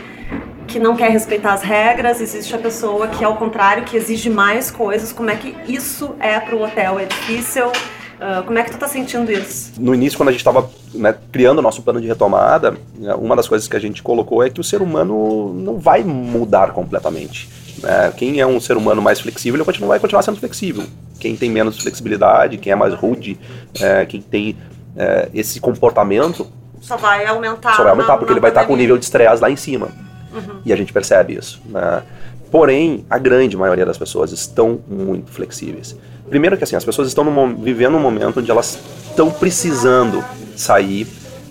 que 0.67 0.79
não 0.79 0.95
quer 0.95 1.11
respeitar 1.11 1.53
as 1.53 1.61
regras, 1.61 2.19
existe 2.19 2.55
a 2.55 2.57
pessoa 2.57 3.07
que, 3.07 3.23
ao 3.23 3.37
contrário, 3.37 3.83
que 3.83 3.95
exige 3.95 4.29
mais 4.29 4.71
coisas. 4.71 5.13
Como 5.13 5.29
é 5.29 5.35
que 5.35 5.55
isso 5.71 6.15
é 6.19 6.39
para 6.39 6.55
o 6.55 6.63
hotel? 6.63 6.99
É 6.99 7.05
difícil? 7.05 7.71
Uh, 8.15 8.43
como 8.43 8.57
é 8.57 8.63
que 8.63 8.71
tu 8.71 8.77
tá 8.77 8.87
sentindo 8.87 9.31
isso? 9.31 9.73
No 9.79 9.93
início, 9.93 10.17
quando 10.17 10.29
a 10.29 10.31
gente 10.31 10.39
estava 10.39 10.69
né, 10.93 11.13
criando 11.31 11.59
o 11.59 11.61
nosso 11.61 11.81
plano 11.81 11.99
de 11.99 12.07
retomada, 12.07 12.77
né, 12.97 13.13
uma 13.15 13.35
das 13.35 13.47
coisas 13.47 13.67
que 13.67 13.75
a 13.75 13.79
gente 13.79 14.01
colocou 14.01 14.41
é 14.41 14.49
que 14.49 14.61
o 14.61 14.63
ser 14.63 14.81
humano 14.81 15.53
não 15.53 15.77
vai 15.77 16.03
mudar 16.03 16.71
completamente. 16.71 17.49
Né? 17.83 18.13
Quem 18.15 18.39
é 18.39 18.47
um 18.47 18.59
ser 18.59 18.77
humano 18.77 19.01
mais 19.01 19.19
flexível, 19.19 19.59
ele 19.59 19.85
vai 19.85 19.99
continuar 19.99 20.21
sendo 20.21 20.39
flexível. 20.39 20.85
Quem 21.19 21.35
tem 21.35 21.49
menos 21.49 21.77
flexibilidade, 21.77 22.57
quem 22.57 22.71
é 22.71 22.75
mais 22.75 22.93
rude, 22.93 23.37
é, 23.81 24.05
quem 24.05 24.21
tem 24.21 24.57
é, 24.95 25.29
esse 25.33 25.59
comportamento... 25.59 26.47
Só 26.79 26.95
vai 26.97 27.25
aumentar. 27.25 27.75
Só 27.75 27.83
vai 27.83 27.91
aumentar, 27.91 28.13
na, 28.13 28.17
porque 28.17 28.31
na 28.31 28.37
ele 28.37 28.41
vai 28.41 28.51
estar 28.51 28.65
com 28.65 28.73
o 28.73 28.77
nível 28.77 28.97
de 28.97 29.03
estresse 29.03 29.41
lá 29.41 29.49
em 29.49 29.55
cima. 29.55 29.89
Uhum. 30.33 30.61
E 30.65 30.71
a 30.71 30.75
gente 30.75 30.93
percebe 30.93 31.35
isso. 31.35 31.61
Né? 31.65 32.03
Porém, 32.51 33.05
a 33.09 33.17
grande 33.17 33.57
maioria 33.57 33.85
das 33.85 33.97
pessoas 33.97 34.31
estão 34.31 34.79
muito 34.87 35.31
flexíveis. 35.31 35.97
Primeiro 36.29 36.57
que 36.57 36.63
assim, 36.63 36.75
as 36.75 36.83
pessoas 36.83 37.07
estão 37.07 37.23
num, 37.23 37.55
vivendo 37.55 37.95
um 37.95 37.99
momento 37.99 38.39
onde 38.39 38.49
elas 38.49 38.79
estão 39.09 39.29
precisando 39.29 40.23
sair. 40.55 41.07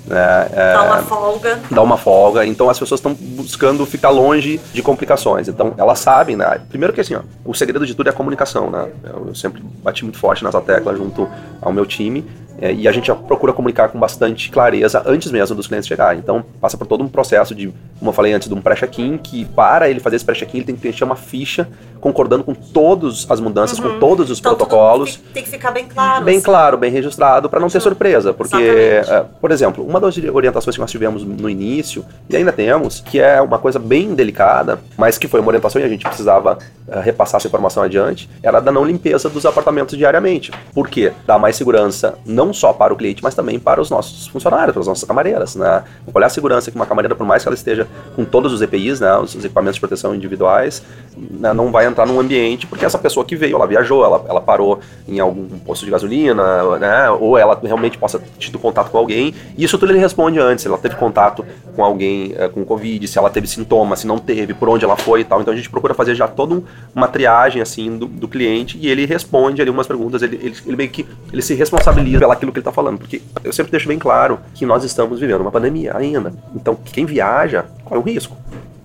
Né, 0.07 0.49
é, 0.53 0.75
dar 0.75 0.85
uma 0.85 1.03
folga. 1.03 1.61
Dar 1.71 1.83
uma 1.83 1.97
folga. 1.97 2.47
Então 2.47 2.69
as 2.69 2.79
pessoas 2.79 2.99
estão 2.99 3.15
buscando 3.15 3.87
ficar 3.87 4.11
longe 4.11 4.61
de 4.73 4.83
complicações. 4.83 5.49
Então 5.49 5.75
elas 5.79 5.99
sabem, 5.99 6.37
né? 6.37 6.61
Primeiro 6.69 6.93
que 6.93 7.01
assim, 7.01 7.15
ó, 7.15 7.21
o 7.45 7.55
segredo 7.55 7.87
de 7.87 7.95
tudo 7.95 8.09
é 8.09 8.11
a 8.11 8.13
comunicação, 8.13 8.71
né? 8.71 8.89
Eu, 9.03 9.29
eu 9.29 9.35
sempre 9.35 9.63
bati 9.83 10.05
muito 10.05 10.19
forte 10.19 10.45
nessa 10.45 10.61
tecla 10.61 10.95
junto 10.95 11.29
ao 11.63 11.73
meu 11.73 11.87
time 11.87 12.25
é, 12.65 12.73
e 12.73 12.89
a 12.89 12.93
gente 12.93 13.13
procura 13.13 13.53
comunicar 13.53 13.91
com 13.91 14.01
bastante 14.01 14.51
clareza 14.51 15.03
antes 15.05 15.31
mesmo 15.31 15.55
dos 15.55 15.67
clientes 15.67 15.87
chegarem. 15.87 16.19
Então, 16.19 16.43
passa 16.63 16.79
por 16.79 16.87
todo 16.87 17.05
um 17.05 17.09
processo 17.09 17.55
de, 17.55 17.67
como 17.99 18.09
eu 18.09 18.13
falei 18.15 18.33
antes, 18.33 18.49
de 18.49 18.55
um 18.55 18.61
pré-check-in, 18.63 19.19
que 19.19 19.45
para 19.45 19.91
ele 19.91 20.01
fazer 20.01 20.17
esse 20.17 20.25
pré-check-in, 20.25 20.57
ele 20.57 20.65
tem 20.65 20.75
que 20.75 20.81
preencher 20.81 21.05
uma 21.05 21.15
ficha 21.15 21.69
concordando 22.01 22.45
com 22.45 22.55
todas 22.55 23.27
as 23.31 23.41
mudanças, 23.41 23.79
uhum. 23.79 23.95
com 23.95 23.99
todos 23.99 24.31
os 24.31 24.39
então, 24.39 24.55
protocolos. 24.55 25.19
Tem 25.33 25.43
que 25.43 25.49
ficar 25.49 25.71
bem 25.71 25.87
claro. 25.87 26.25
Bem 26.25 26.37
assim. 26.37 26.45
claro, 26.45 26.79
bem 26.79 26.91
registrado, 26.91 27.51
para 27.51 27.61
não 27.61 27.69
ter 27.69 27.81
surpresa. 27.81 28.33
Porque, 28.33 28.57
é, 28.57 29.25
por 29.41 29.51
exemplo, 29.51 29.87
uma 29.87 30.01
das 30.01 30.15
orientações 30.17 30.75
que 30.77 30.81
nós 30.81 30.91
tivemos 30.91 31.23
no 31.23 31.49
início, 31.49 32.05
e 32.31 32.37
ainda 32.37 32.53
temos, 32.53 33.01
que 33.01 33.21
é 33.21 33.41
uma 33.41 33.59
coisa 33.59 33.79
bem 33.79 34.15
delicada, 34.15 34.81
mas 34.97 35.19
que 35.19 35.29
foi 35.29 35.41
uma 35.41 35.49
orientação 35.49 35.81
e 35.81 35.85
a 35.85 35.89
gente 35.89 36.05
precisava 36.05 36.59
uh, 36.89 37.01
repassar 37.01 37.39
essa 37.39 37.49
informação 37.49 37.83
adiante, 37.83 38.29
era 38.43 38.61
da 38.61 38.73
não 38.73 38.85
limpeza 38.85 39.29
dos 39.29 39.45
apartamentos 39.45 39.97
diariamente. 39.97 40.51
Por 40.75 40.89
quê? 40.89 41.13
Dá 41.27 41.39
mais 41.39 41.57
segurança, 41.57 42.19
não 42.25 42.54
só 42.55 42.73
para 42.73 42.93
o 42.93 42.97
cliente, 42.97 43.23
mas 43.23 43.35
também 43.35 43.59
para 43.59 43.81
os 43.81 43.91
nossos 43.91 44.27
funcionários, 44.29 44.73
para 44.73 44.81
as 44.81 44.87
nossas 44.87 45.05
camareiras, 45.05 45.57
né? 45.57 45.85
Olhar 46.13 46.27
a 46.27 46.31
segurança 46.31 46.71
que 46.71 46.77
uma 46.77 46.87
camareira, 46.87 47.15
por 47.15 47.27
mais 47.27 47.43
que 47.43 47.49
ela 47.49 47.55
esteja 47.55 47.87
com 48.15 48.25
todos 48.25 48.53
os 48.53 48.63
EPIs, 48.63 49.01
né, 49.01 49.17
os 49.19 49.35
equipamentos 49.35 49.75
de 49.75 49.81
proteção 49.81 50.15
individuais, 50.15 50.83
né, 51.17 51.53
não 51.53 51.71
vai 51.71 51.87
entrar 51.87 52.07
num 52.07 52.19
ambiente 52.19 52.67
porque 52.67 52.85
essa 52.85 52.99
pessoa 52.99 53.25
que 53.25 53.37
veio, 53.37 53.57
ela 53.57 53.67
viajou, 53.67 54.05
ela, 54.05 54.25
ela 54.29 54.41
parou 54.41 54.81
em 55.09 55.21
algum 55.21 55.47
posto 55.59 55.85
de 55.85 55.91
gasolina, 55.91 56.79
né, 56.79 57.11
ou 57.11 57.37
ela 57.37 57.59
realmente 57.63 57.99
possa 57.99 58.19
ter 58.19 58.31
tido 58.39 58.59
contato 58.59 58.91
com 58.91 58.99
alguém, 58.99 59.35
e 59.57 59.65
isso 59.65 59.79
tudo 59.79 59.93
ele 59.93 59.99
responde 59.99 60.39
antes, 60.39 60.63
se 60.63 60.69
ela 60.69 60.79
teve 60.79 60.97
contato 60.97 61.45
com 61.75 61.85
alguém 61.85 62.35
é, 62.37 62.49
com 62.49 62.65
Covid, 62.65 63.07
se 63.07 63.19
ela 63.19 63.31
teve 63.31 63.47
sintomas, 63.47 64.01
se 64.01 64.07
não 64.07 64.19
teve, 64.19 64.55
por 64.55 64.69
onde 64.69 64.85
ela 64.85 64.97
foi 64.97 65.21
e 65.21 65.25
tal. 65.25 65.41
Então 65.41 65.53
a 65.53 65.57
gente 65.57 65.69
procura 65.69 65.93
fazer 65.95 66.15
já 66.15 66.29
toda 66.29 66.63
uma 66.95 67.09
triagem 67.09 67.61
assim 67.61 67.97
do, 67.99 68.07
do 68.07 68.29
cliente 68.29 68.79
e 68.81 68.89
ele 68.89 69.05
responde 69.07 69.61
ali 69.61 69.71
umas 69.71 69.87
perguntas, 69.87 70.23
ele, 70.23 70.39
ele, 70.43 70.57
ele 70.67 70.77
meio 70.77 70.91
que 70.91 71.07
ele 71.33 71.43
se 71.43 71.55
responsabiliza 71.55 72.27
pelo 72.37 72.51
aquilo 72.51 72.53
que 72.53 72.59
ele 72.59 72.63
está 72.63 72.73
falando, 72.73 72.99
porque 72.99 73.23
eu 73.43 73.53
sempre 73.53 73.71
deixo 73.71 73.89
bem 73.89 73.99
claro 73.99 74.39
que 74.55 74.67
nós 74.67 74.85
estamos 74.85 75.21
vivendo 75.21 75.41
uma 75.41 75.51
pandemia 75.51 75.97
ainda. 75.97 76.33
Então 76.55 76.75
quem 76.75 77.07
viaja 77.07 77.67
corre 77.85 77.99
um 77.99 78.03
risco 78.03 78.37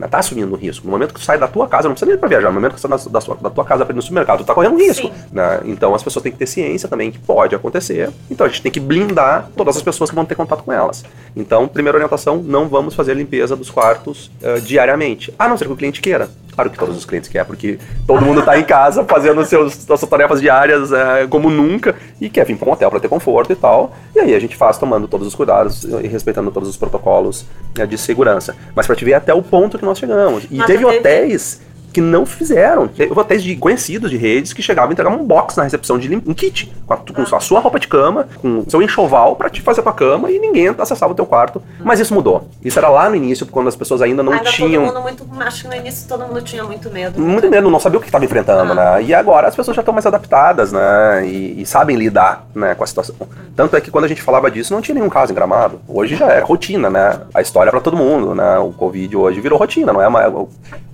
tá 0.08 0.20
assumindo 0.20 0.54
um 0.54 0.58
risco. 0.58 0.86
No 0.86 0.92
momento 0.92 1.14
que 1.14 1.20
tu 1.20 1.26
sai 1.26 1.38
da 1.38 1.48
tua 1.48 1.68
casa, 1.68 1.88
não 1.88 1.94
precisa 1.94 2.10
nem 2.10 2.18
para 2.18 2.30
viajar, 2.30 2.48
no 2.48 2.54
momento 2.54 2.76
que 2.76 2.82
tu 2.82 2.88
sai 2.88 3.12
da, 3.12 3.22
sua, 3.22 3.36
da 3.36 3.50
tua 3.50 3.66
casa 3.66 3.86
para 3.86 3.94
ir 3.94 3.96
no 3.96 4.02
supermercado, 4.02 4.40
tu 4.40 4.46
tá 4.46 4.54
correndo 4.54 4.76
um 4.76 4.78
risco. 4.78 5.12
Né? 5.32 5.62
Então 5.66 5.94
as 5.94 6.04
pessoas 6.04 6.24
têm 6.24 6.32
que 6.32 6.38
ter 6.38 6.46
ciência 6.46 6.88
também 6.88 7.12
que 7.12 7.20
pode 7.20 7.56
acontecer. 7.56 8.10
Então 8.30 8.46
a 8.46 8.50
gente 8.50 8.62
tem 8.62 8.72
que 8.72 8.80
blindar 8.80 9.50
todas 9.56 9.76
as 9.76 9.84
pessoas 9.84 10.10
que 10.10 10.16
vão 10.16 10.26
ter 10.26 10.36
contato 10.36 10.64
com 10.64 10.72
elas. 10.72 11.04
Então, 11.36 11.68
primeira 11.68 11.98
orientação, 11.98 12.38
não 12.38 12.68
vamos 12.68 12.96
fazer 12.96 13.14
limpeza 13.14 13.56
dos 13.56 13.70
quartos 13.70 14.32
uh, 14.42 14.62
diariamente. 14.62 15.34
A 15.38 15.48
não 15.48 15.58
ser 15.58 15.66
que 15.66 15.72
o 15.72 15.76
cliente 15.76 16.02
queira. 16.02 16.30
Claro 16.60 16.70
que 16.72 16.78
todos 16.78 16.98
os 16.98 17.06
clientes 17.06 17.30
querem, 17.30 17.48
porque 17.48 17.80
todo 18.06 18.22
mundo 18.22 18.42
está 18.42 18.60
em 18.60 18.66
casa 18.66 19.06
fazendo 19.06 19.46
seus, 19.46 19.76
suas 19.76 20.02
tarefas 20.02 20.42
diárias 20.42 20.92
é, 20.92 21.26
como 21.26 21.50
nunca 21.50 21.96
e 22.20 22.30
quer 22.30 22.46
vir 22.46 22.58
para 22.58 22.68
um 22.68 22.74
hotel 22.74 22.90
para 22.90 23.00
ter 23.00 23.08
conforto 23.08 23.54
e 23.54 23.56
tal. 23.56 23.96
E 24.14 24.20
aí 24.20 24.36
a 24.36 24.40
gente 24.40 24.58
faz 24.58 24.78
tomando 24.78 25.08
todos 25.08 25.26
os 25.26 25.34
cuidados 25.34 25.86
e 25.86 26.08
respeitando 26.08 26.52
todos 26.52 26.68
os 26.68 26.76
protocolos 26.76 27.46
é, 27.78 27.86
de 27.86 27.98
segurança. 27.98 28.58
Mas 28.76 28.86
para 28.86 28.96
te 28.98 29.06
ver 29.06 29.14
até 29.14 29.34
o 29.34 29.42
ponto 29.42 29.80
que 29.80 29.86
nós 29.86 29.98
chegamos. 29.98 30.44
E 30.52 30.58
Mas 30.58 30.68
teve 30.68 30.84
hotéis 30.84 31.62
que 31.92 32.02
não 32.02 32.26
fizeram. 32.26 32.90
Houve 33.10 33.22
até 33.22 33.38
de 33.38 33.56
conhecidos 33.56 34.10
de 34.10 34.18
redes 34.18 34.54
que 34.54 34.62
chegavam 34.62 34.92
e 34.92 34.94
entregavam 34.94 35.20
um 35.20 35.26
box 35.26 35.58
na 35.58 35.64
recepção 35.64 35.98
de 35.98 36.16
um 36.16 36.34
kit, 36.34 36.74
com 36.86 36.94
a, 36.94 36.98
com 36.98 37.36
a 37.36 37.40
sua 37.40 37.60
roupa 37.60 37.80
de 37.80 37.88
cama, 37.88 38.28
com 38.42 38.64
seu 38.68 38.82
enxoval 38.82 39.36
para 39.36 39.50
te 39.50 39.62
fazer 39.62 39.82
a 39.82 39.84
tua 39.84 39.94
cama 39.94 40.32
e 40.32 40.40
ninguém 40.40 40.68
acessava 40.78 41.14
o 41.14 41.16
teu 41.16 41.26
quarto. 41.26 41.62
Mas 41.80 42.00
isso 42.00 42.14
mudou. 42.14 42.48
Isso 42.64 42.78
era 42.78 42.90
lá 42.90 43.10
no 43.10 43.16
início, 43.16 43.46
quando 43.46 43.68
as 43.68 43.76
pessoas 43.76 44.02
ainda 44.02 44.24
não 44.24 44.34
ainda 44.34 44.50
tinham. 44.50 44.86
Todo 44.86 44.94
mundo 44.94 45.04
muito, 45.04 45.44
acho 45.44 45.64
que 45.64 45.68
no 45.68 45.76
início 45.76 46.08
todo 46.08 46.26
mundo 46.26 46.42
tinha 46.42 46.64
muito 46.64 46.90
medo. 46.90 47.20
Muito 47.20 47.50
medo, 47.50 47.70
não 47.70 47.80
sabia 47.80 47.98
o 47.98 48.02
que 48.02 48.08
estava 48.08 48.26
enfrentando, 48.26 48.72
ah. 48.74 48.76
né? 48.76 49.04
E 49.04 49.14
agora 49.14 49.48
as 49.48 49.56
pessoas 49.56 49.76
já 49.76 49.82
estão 49.82 49.94
mais 49.94 50.06
adaptadas, 50.06 50.72
né? 50.72 51.26
E, 51.26 51.62
e, 51.62 51.66
sabem 51.66 51.96
lidar 51.96 52.48
né, 52.54 52.76
com 52.76 52.84
a 52.84 52.88
situação. 52.88 53.16
Tanto 53.56 53.76
é 53.76 53.82
que 53.82 53.92
quando 53.92 54.06
a 54.06 54.08
gente 54.08 54.22
falava 54.22 54.50
disso, 54.50 54.74
não 54.74 54.82
tinha 54.82 54.96
nenhum 54.96 55.10
caso 55.10 55.32
em 55.32 55.36
gramado. 55.36 55.80
Hoje 55.88 56.16
já 56.16 56.28
é 56.28 56.40
rotina, 56.40 56.90
né? 56.90 57.20
A 57.34 57.42
história 57.42 57.70
é 57.70 57.72
para 57.72 57.82
todo 57.82 57.98
mundo, 57.98 58.34
né? 58.34 58.58
O 58.60 58.72
Covid 58.72 59.16
hoje 59.16 59.42
virou 59.42 59.58
rotina, 59.60 59.94
não 59.94 60.02
é 60.02 60.10
mais. 60.10 60.32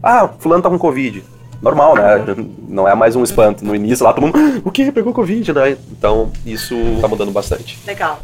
Ah, 0.08 0.30
fulano 0.40 0.62
tá 0.62 0.70
com 0.70 0.78
Covid 0.78 1.24
normal, 1.62 1.96
né? 1.96 2.24
Não 2.70 2.88
é 2.88 2.94
mais 2.94 3.16
um 3.16 3.24
espanto. 3.24 3.66
No 3.66 3.76
início 3.76 4.06
lá 4.06 4.14
todo 4.14 4.24
mundo, 4.24 4.38
o 4.64 4.72
que? 4.72 4.92
Pegou 4.92 5.12
Covid, 5.12 5.52
né? 5.52 5.78
Então 5.92 6.32
isso 6.46 6.76
tá 7.02 7.08
mudando 7.08 7.32
bastante. 7.32 7.80
Legal. 7.88 8.20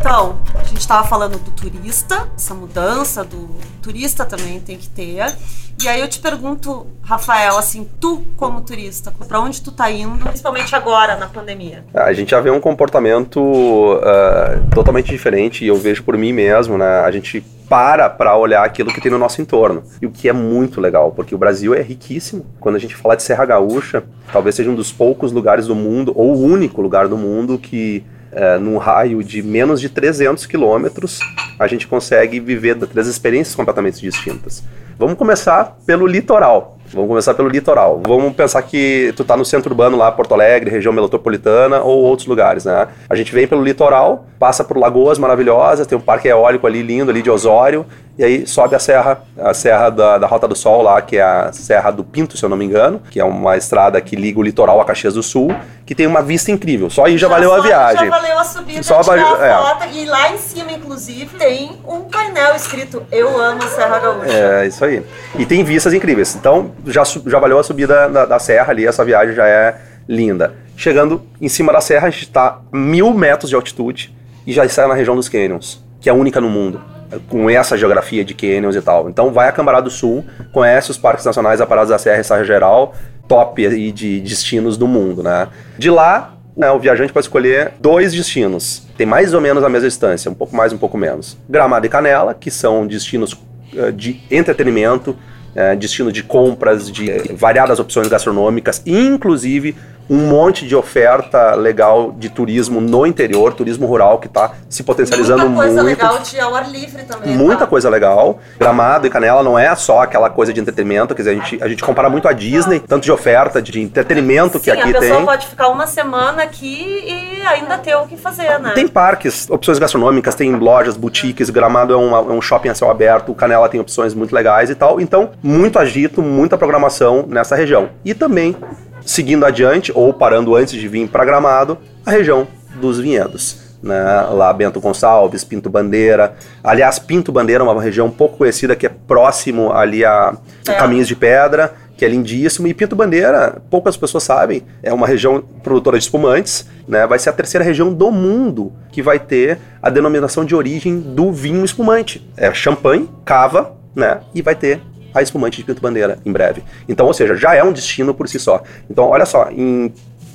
Então, 0.00 0.38
estava 0.84 1.06
falando 1.06 1.38
do 1.38 1.50
turista, 1.50 2.28
essa 2.36 2.54
mudança 2.54 3.24
do 3.24 3.48
turista 3.82 4.24
também 4.24 4.60
tem 4.60 4.76
que 4.76 4.88
ter. 4.88 5.34
E 5.82 5.88
aí 5.88 6.00
eu 6.00 6.06
te 6.06 6.20
pergunto, 6.20 6.86
Rafael, 7.02 7.58
assim, 7.58 7.88
tu 8.00 8.22
como 8.36 8.60
turista, 8.60 9.12
para 9.26 9.40
onde 9.40 9.60
tu 9.60 9.72
tá 9.72 9.90
indo, 9.90 10.24
principalmente 10.24 10.74
agora 10.74 11.16
na 11.16 11.26
pandemia? 11.26 11.84
A 11.92 12.12
gente 12.12 12.30
já 12.30 12.40
vê 12.40 12.50
um 12.50 12.60
comportamento 12.60 13.40
uh, 13.40 14.70
totalmente 14.74 15.10
diferente 15.10 15.64
e 15.64 15.68
eu 15.68 15.76
vejo 15.76 16.04
por 16.04 16.16
mim 16.16 16.32
mesmo, 16.32 16.78
né? 16.78 17.00
A 17.00 17.10
gente 17.10 17.40
para 17.68 18.08
para 18.10 18.36
olhar 18.36 18.62
aquilo 18.62 18.92
que 18.92 19.00
tem 19.00 19.10
no 19.10 19.18
nosso 19.18 19.40
entorno. 19.40 19.82
E 20.00 20.06
o 20.06 20.10
que 20.10 20.28
é 20.28 20.32
muito 20.32 20.80
legal, 20.80 21.12
porque 21.12 21.34
o 21.34 21.38
Brasil 21.38 21.74
é 21.74 21.82
riquíssimo. 21.82 22.46
Quando 22.60 22.76
a 22.76 22.78
gente 22.78 22.94
fala 22.94 23.16
de 23.16 23.22
Serra 23.22 23.44
Gaúcha, 23.44 24.04
talvez 24.32 24.54
seja 24.54 24.70
um 24.70 24.74
dos 24.74 24.92
poucos 24.92 25.32
lugares 25.32 25.66
do 25.66 25.74
mundo, 25.74 26.12
ou 26.14 26.34
o 26.34 26.42
único 26.42 26.80
lugar 26.80 27.08
do 27.08 27.16
mundo 27.16 27.58
que 27.58 28.04
é, 28.34 28.58
num 28.58 28.76
raio 28.78 29.22
de 29.22 29.42
menos 29.42 29.80
de 29.80 29.88
300 29.88 30.44
quilômetros, 30.46 31.20
a 31.58 31.66
gente 31.66 31.86
consegue 31.86 32.40
viver 32.40 32.76
três 32.86 33.06
experiências 33.06 33.54
completamente 33.54 34.00
distintas. 34.00 34.62
Vamos 34.98 35.16
começar 35.16 35.76
pelo 35.86 36.06
litoral. 36.06 36.78
Vamos 36.94 37.08
começar 37.08 37.34
pelo 37.34 37.48
litoral. 37.48 38.00
Vamos 38.06 38.32
pensar 38.34 38.62
que 38.62 39.12
tu 39.16 39.24
tá 39.24 39.36
no 39.36 39.44
centro 39.44 39.70
urbano 39.70 39.96
lá, 39.96 40.12
Porto 40.12 40.32
Alegre, 40.32 40.70
região 40.70 40.92
metropolitana 40.92 41.80
ou 41.80 42.02
outros 42.02 42.28
lugares, 42.28 42.64
né? 42.64 42.86
A 43.10 43.16
gente 43.16 43.34
vem 43.34 43.46
pelo 43.46 43.62
litoral, 43.62 44.26
passa 44.38 44.62
por 44.62 44.78
lagoas 44.78 45.18
maravilhosas, 45.18 45.86
tem 45.86 45.98
um 45.98 46.00
parque 46.00 46.28
eólico 46.28 46.66
ali 46.66 46.82
lindo 46.82 47.10
ali 47.10 47.20
de 47.20 47.30
Osório, 47.30 47.84
e 48.16 48.22
aí 48.22 48.46
sobe 48.46 48.76
a 48.76 48.78
serra, 48.78 49.22
a 49.36 49.52
serra 49.52 49.90
da, 49.90 50.18
da 50.18 50.26
Rota 50.26 50.46
do 50.46 50.54
Sol 50.54 50.82
lá, 50.82 51.02
que 51.02 51.16
é 51.16 51.22
a 51.22 51.52
Serra 51.52 51.90
do 51.90 52.04
Pinto, 52.04 52.36
se 52.36 52.44
eu 52.44 52.48
não 52.48 52.56
me 52.56 52.64
engano, 52.64 53.02
que 53.10 53.18
é 53.18 53.24
uma 53.24 53.56
estrada 53.56 54.00
que 54.00 54.14
liga 54.14 54.38
o 54.38 54.42
litoral 54.42 54.80
a 54.80 54.84
Caxias 54.84 55.14
do 55.14 55.22
Sul, 55.22 55.52
que 55.84 55.96
tem 55.96 56.06
uma 56.06 56.22
vista 56.22 56.52
incrível. 56.52 56.88
Só 56.88 57.06
aí 57.06 57.18
já, 57.18 57.26
já 57.26 57.34
valeu 57.34 57.52
a 57.52 57.60
viagem. 57.60 58.08
Já 58.08 58.16
valeu 58.16 58.38
a 58.38 58.44
subida, 58.44 58.82
só 58.84 59.00
a, 59.00 59.18
é. 59.44 59.54
foto, 59.56 59.86
e 59.92 60.04
lá 60.04 60.30
em 60.30 60.38
cima, 60.38 60.70
inclusive, 60.70 61.36
tem 61.36 61.72
um 61.84 62.02
painel 62.02 62.54
escrito 62.54 63.02
Eu 63.10 63.36
amo 63.36 63.64
a 63.64 63.66
Serra 63.66 63.98
Gaúcha. 63.98 64.32
É, 64.32 64.66
isso 64.68 64.84
aí. 64.84 65.02
E 65.36 65.44
tem 65.44 65.64
vistas 65.64 65.92
incríveis. 65.92 66.36
Então, 66.36 66.70
já, 66.86 67.02
já 67.04 67.38
valeu 67.38 67.58
a 67.58 67.62
subida 67.62 68.08
da, 68.08 68.24
da 68.24 68.38
serra 68.38 68.70
ali, 68.70 68.86
essa 68.86 69.04
viagem 69.04 69.34
já 69.34 69.46
é 69.46 69.76
linda. 70.08 70.54
Chegando 70.76 71.22
em 71.40 71.48
cima 71.48 71.72
da 71.72 71.80
serra, 71.80 72.08
a 72.08 72.10
gente 72.10 72.24
está 72.24 72.60
a 72.72 72.76
mil 72.76 73.12
metros 73.14 73.48
de 73.48 73.56
altitude 73.56 74.14
e 74.46 74.52
já 74.52 74.64
está 74.64 74.86
na 74.88 74.94
região 74.94 75.16
dos 75.16 75.28
canyons, 75.28 75.82
que 76.00 76.08
é 76.08 76.12
única 76.12 76.40
no 76.40 76.50
mundo 76.50 76.80
com 77.28 77.48
essa 77.48 77.76
geografia 77.76 78.24
de 78.24 78.34
canyons 78.34 78.76
e 78.76 78.80
tal. 78.80 79.08
Então 79.08 79.32
vai 79.32 79.48
a 79.48 79.52
Cambará 79.52 79.80
do 79.80 79.90
Sul, 79.90 80.24
conhece 80.52 80.90
os 80.90 80.98
parques 80.98 81.24
nacionais, 81.24 81.60
a 81.60 81.66
Parada 81.66 81.90
da 81.90 81.98
Serra 81.98 82.20
e 82.20 82.24
Serra 82.24 82.44
Geral, 82.44 82.94
top 83.28 83.66
aí 83.66 83.92
de 83.92 84.20
destinos 84.20 84.76
do 84.76 84.86
mundo, 84.86 85.22
né? 85.22 85.48
De 85.78 85.90
lá, 85.90 86.34
né, 86.56 86.70
o 86.70 86.78
viajante 86.78 87.12
pode 87.12 87.26
escolher 87.26 87.72
dois 87.80 88.12
destinos. 88.12 88.86
Tem 88.96 89.06
mais 89.06 89.34
ou 89.34 89.40
menos 89.40 89.64
a 89.64 89.68
mesma 89.68 89.88
distância, 89.88 90.30
um 90.30 90.34
pouco 90.34 90.54
mais, 90.54 90.72
um 90.72 90.78
pouco 90.78 90.96
menos. 90.96 91.36
Gramado 91.48 91.86
e 91.86 91.88
Canela, 91.88 92.34
que 92.34 92.50
são 92.50 92.86
destinos 92.86 93.32
uh, 93.32 93.92
de 93.92 94.20
entretenimento, 94.30 95.16
uh, 95.54 95.76
destino 95.76 96.12
de 96.12 96.22
compras, 96.22 96.90
de 96.90 97.10
variadas 97.34 97.78
opções 97.78 98.08
gastronômicas, 98.08 98.82
inclusive 98.86 99.76
um 100.08 100.28
monte 100.28 100.66
de 100.66 100.76
oferta 100.76 101.54
legal 101.54 102.12
de 102.16 102.28
turismo 102.28 102.80
no 102.80 103.06
interior, 103.06 103.54
turismo 103.54 103.86
rural 103.86 104.18
que 104.18 104.26
está 104.26 104.52
se 104.68 104.82
potencializando 104.82 105.48
muito. 105.48 105.54
Muita 105.54 105.64
coisa 105.64 105.82
muito. 105.82 105.98
legal 105.98 106.18
de 106.18 106.40
ao 106.40 106.54
ar 106.54 106.70
livre 106.70 107.02
também. 107.04 107.36
Muita 107.36 107.60
tá? 107.60 107.66
coisa 107.66 107.88
legal. 107.88 108.38
Gramado 108.58 109.06
e 109.06 109.10
Canela 109.10 109.42
não 109.42 109.58
é 109.58 109.74
só 109.74 110.02
aquela 110.02 110.28
coisa 110.30 110.52
de 110.52 110.60
entretenimento, 110.60 111.14
quer 111.14 111.22
dizer, 111.22 111.30
a 111.30 111.34
gente, 111.34 111.62
a 111.62 111.68
gente 111.68 111.82
compara 111.82 112.10
muito 112.10 112.28
a 112.28 112.32
Disney, 112.32 112.80
tanto 112.80 113.04
de 113.04 113.12
oferta, 113.12 113.60
de 113.62 113.80
entretenimento 113.80 114.58
Sim, 114.58 114.64
que 114.64 114.70
aqui 114.70 114.82
tem. 114.82 114.90
a 114.90 115.00
pessoa 115.00 115.16
tem. 115.16 115.26
pode 115.26 115.46
ficar 115.46 115.68
uma 115.68 115.86
semana 115.86 116.42
aqui 116.42 117.04
e 117.04 117.42
ainda 117.46 117.78
ter 117.78 117.94
o 117.96 118.06
que 118.06 118.16
fazer, 118.16 118.58
né? 118.58 118.72
Tem 118.74 118.86
parques, 118.86 119.48
opções 119.48 119.78
gastronômicas, 119.78 120.34
tem 120.34 120.54
lojas, 120.54 120.96
boutiques, 120.96 121.50
Gramado 121.50 121.92
é, 121.92 121.96
uma, 121.96 122.18
é 122.18 122.36
um 122.36 122.40
shopping 122.40 122.68
a 122.68 122.74
céu 122.74 122.90
aberto, 122.90 123.34
Canela 123.34 123.68
tem 123.68 123.80
opções 123.80 124.14
muito 124.14 124.34
legais 124.34 124.70
e 124.70 124.74
tal. 124.74 125.00
Então, 125.00 125.30
muito 125.42 125.78
agito, 125.78 126.22
muita 126.22 126.58
programação 126.58 127.24
nessa 127.28 127.54
região. 127.56 127.90
E 128.04 128.14
também 128.14 128.56
seguindo 129.04 129.44
adiante, 129.44 129.92
ou 129.94 130.12
parando 130.12 130.54
antes 130.54 130.74
de 130.74 130.88
vir 130.88 131.08
para 131.08 131.24
Gramado, 131.24 131.78
a 132.04 132.10
região 132.10 132.46
dos 132.80 132.98
vinhedos. 132.98 133.64
Né? 133.82 134.02
Lá 134.30 134.52
Bento 134.52 134.80
Gonçalves, 134.80 135.44
Pinto 135.44 135.68
Bandeira. 135.68 136.34
Aliás, 136.62 136.98
Pinto 136.98 137.30
Bandeira 137.30 137.62
é 137.62 137.66
uma 137.66 137.82
região 137.82 138.10
pouco 138.10 138.38
conhecida 138.38 138.74
que 138.74 138.86
é 138.86 138.88
próximo 138.88 139.72
ali 139.72 140.04
a 140.04 140.34
é. 140.66 140.72
Caminhos 140.72 141.06
de 141.06 141.14
Pedra, 141.14 141.74
que 141.96 142.04
é 142.04 142.08
lindíssimo. 142.08 142.66
E 142.66 142.72
Pinto 142.72 142.96
Bandeira, 142.96 143.60
poucas 143.70 143.96
pessoas 143.96 144.24
sabem, 144.24 144.62
é 144.82 144.92
uma 144.92 145.06
região 145.06 145.42
produtora 145.62 145.98
de 145.98 146.04
espumantes, 146.04 146.66
né? 146.88 147.06
Vai 147.06 147.18
ser 147.18 147.28
a 147.28 147.32
terceira 147.32 147.64
região 147.64 147.92
do 147.92 148.10
mundo 148.10 148.72
que 148.90 149.02
vai 149.02 149.18
ter 149.18 149.58
a 149.82 149.90
denominação 149.90 150.46
de 150.46 150.54
origem 150.54 150.98
do 150.98 151.30
vinho 151.30 151.64
espumante. 151.64 152.26
É 152.36 152.52
champanhe, 152.54 153.08
cava, 153.24 153.76
né? 153.94 154.20
E 154.34 154.40
vai 154.40 154.54
ter 154.54 154.80
a 155.14 155.22
espumante 155.22 155.58
de 155.58 155.64
Pinto 155.64 155.80
Bandeira 155.80 156.18
em 156.26 156.32
breve. 156.32 156.62
Então, 156.88 157.06
ou 157.06 157.14
seja, 157.14 157.36
já 157.36 157.54
é 157.54 157.62
um 157.62 157.72
destino 157.72 158.12
por 158.12 158.28
si 158.28 158.38
só. 158.38 158.62
Então, 158.90 159.04
olha 159.04 159.24
só, 159.24 159.48
em 159.50 159.92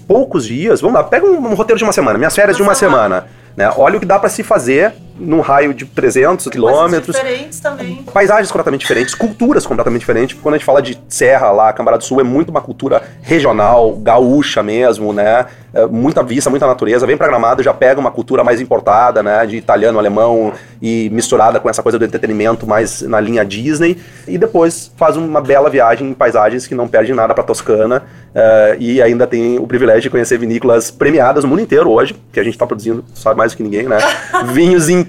poucos 0.07 0.45
dias, 0.45 0.81
vamos 0.81 0.95
lá, 0.95 1.03
pega 1.03 1.25
um, 1.25 1.37
um 1.37 1.53
roteiro 1.53 1.77
de 1.77 1.83
uma 1.83 1.93
semana, 1.93 2.17
minhas 2.17 2.35
férias 2.35 2.57
de 2.57 2.63
uma 2.63 2.73
semana, 2.73 3.27
né? 3.55 3.71
Olha 3.77 3.97
o 3.97 3.99
que 3.99 4.05
dá 4.05 4.17
para 4.17 4.29
se 4.29 4.41
fazer 4.41 4.93
num 5.19 5.41
raio 5.41 5.73
de 5.73 5.85
300 5.85 6.47
quilômetros. 6.47 7.15
diferentes 7.15 7.59
também. 7.59 8.03
Paisagens 8.13 8.51
completamente 8.51 8.81
diferentes, 8.81 9.13
culturas 9.13 9.65
completamente 9.65 10.01
diferentes. 10.01 10.37
Quando 10.41 10.55
a 10.55 10.57
gente 10.57 10.65
fala 10.65 10.81
de 10.81 10.99
serra 11.07 11.51
lá, 11.51 11.73
Cambará 11.73 11.97
do 11.97 12.03
Sul, 12.03 12.19
é 12.21 12.23
muito 12.23 12.49
uma 12.49 12.61
cultura 12.61 13.01
regional, 13.21 13.95
gaúcha 13.95 14.63
mesmo, 14.63 15.13
né? 15.13 15.45
É, 15.73 15.85
muita 15.85 16.23
vista, 16.23 16.49
muita 16.49 16.65
natureza. 16.65 17.05
Vem 17.05 17.17
pra 17.17 17.27
Gramado 17.27 17.61
já 17.61 17.73
pega 17.73 17.99
uma 17.99 18.11
cultura 18.11 18.43
mais 18.43 18.59
importada, 18.59 19.21
né? 19.21 19.45
De 19.45 19.57
italiano, 19.57 19.99
alemão 19.99 20.53
e 20.81 21.09
misturada 21.11 21.59
com 21.59 21.69
essa 21.69 21.83
coisa 21.83 21.99
do 21.99 22.05
entretenimento 22.05 22.65
mais 22.65 23.01
na 23.01 23.19
linha 23.19 23.45
Disney. 23.45 23.97
E 24.27 24.37
depois 24.37 24.91
faz 24.97 25.15
uma 25.15 25.41
bela 25.41 25.69
viagem 25.69 26.09
em 26.09 26.13
paisagens 26.13 26.65
que 26.65 26.73
não 26.73 26.87
perde 26.87 27.13
nada 27.13 27.33
pra 27.33 27.43
Toscana. 27.43 28.03
Uh, 28.29 28.77
e 28.79 29.01
ainda 29.01 29.25
tem 29.25 29.57
o 29.57 29.65
privilégio 29.65 30.03
de 30.03 30.09
conhecer 30.09 30.37
vinícolas 30.37 30.91
premiadas 30.91 31.43
no 31.43 31.49
mundo 31.49 31.61
inteiro 31.61 31.89
hoje, 31.89 32.15
que 32.31 32.39
a 32.39 32.43
gente 32.43 32.53
está 32.53 32.65
produzindo, 32.65 33.03
sabe 33.13 33.37
mais 33.37 33.53
do 33.53 33.57
que 33.57 33.63
ninguém, 33.63 33.87
né? 33.87 33.97
Vinhos 34.53 34.87
incríveis, 34.87 35.08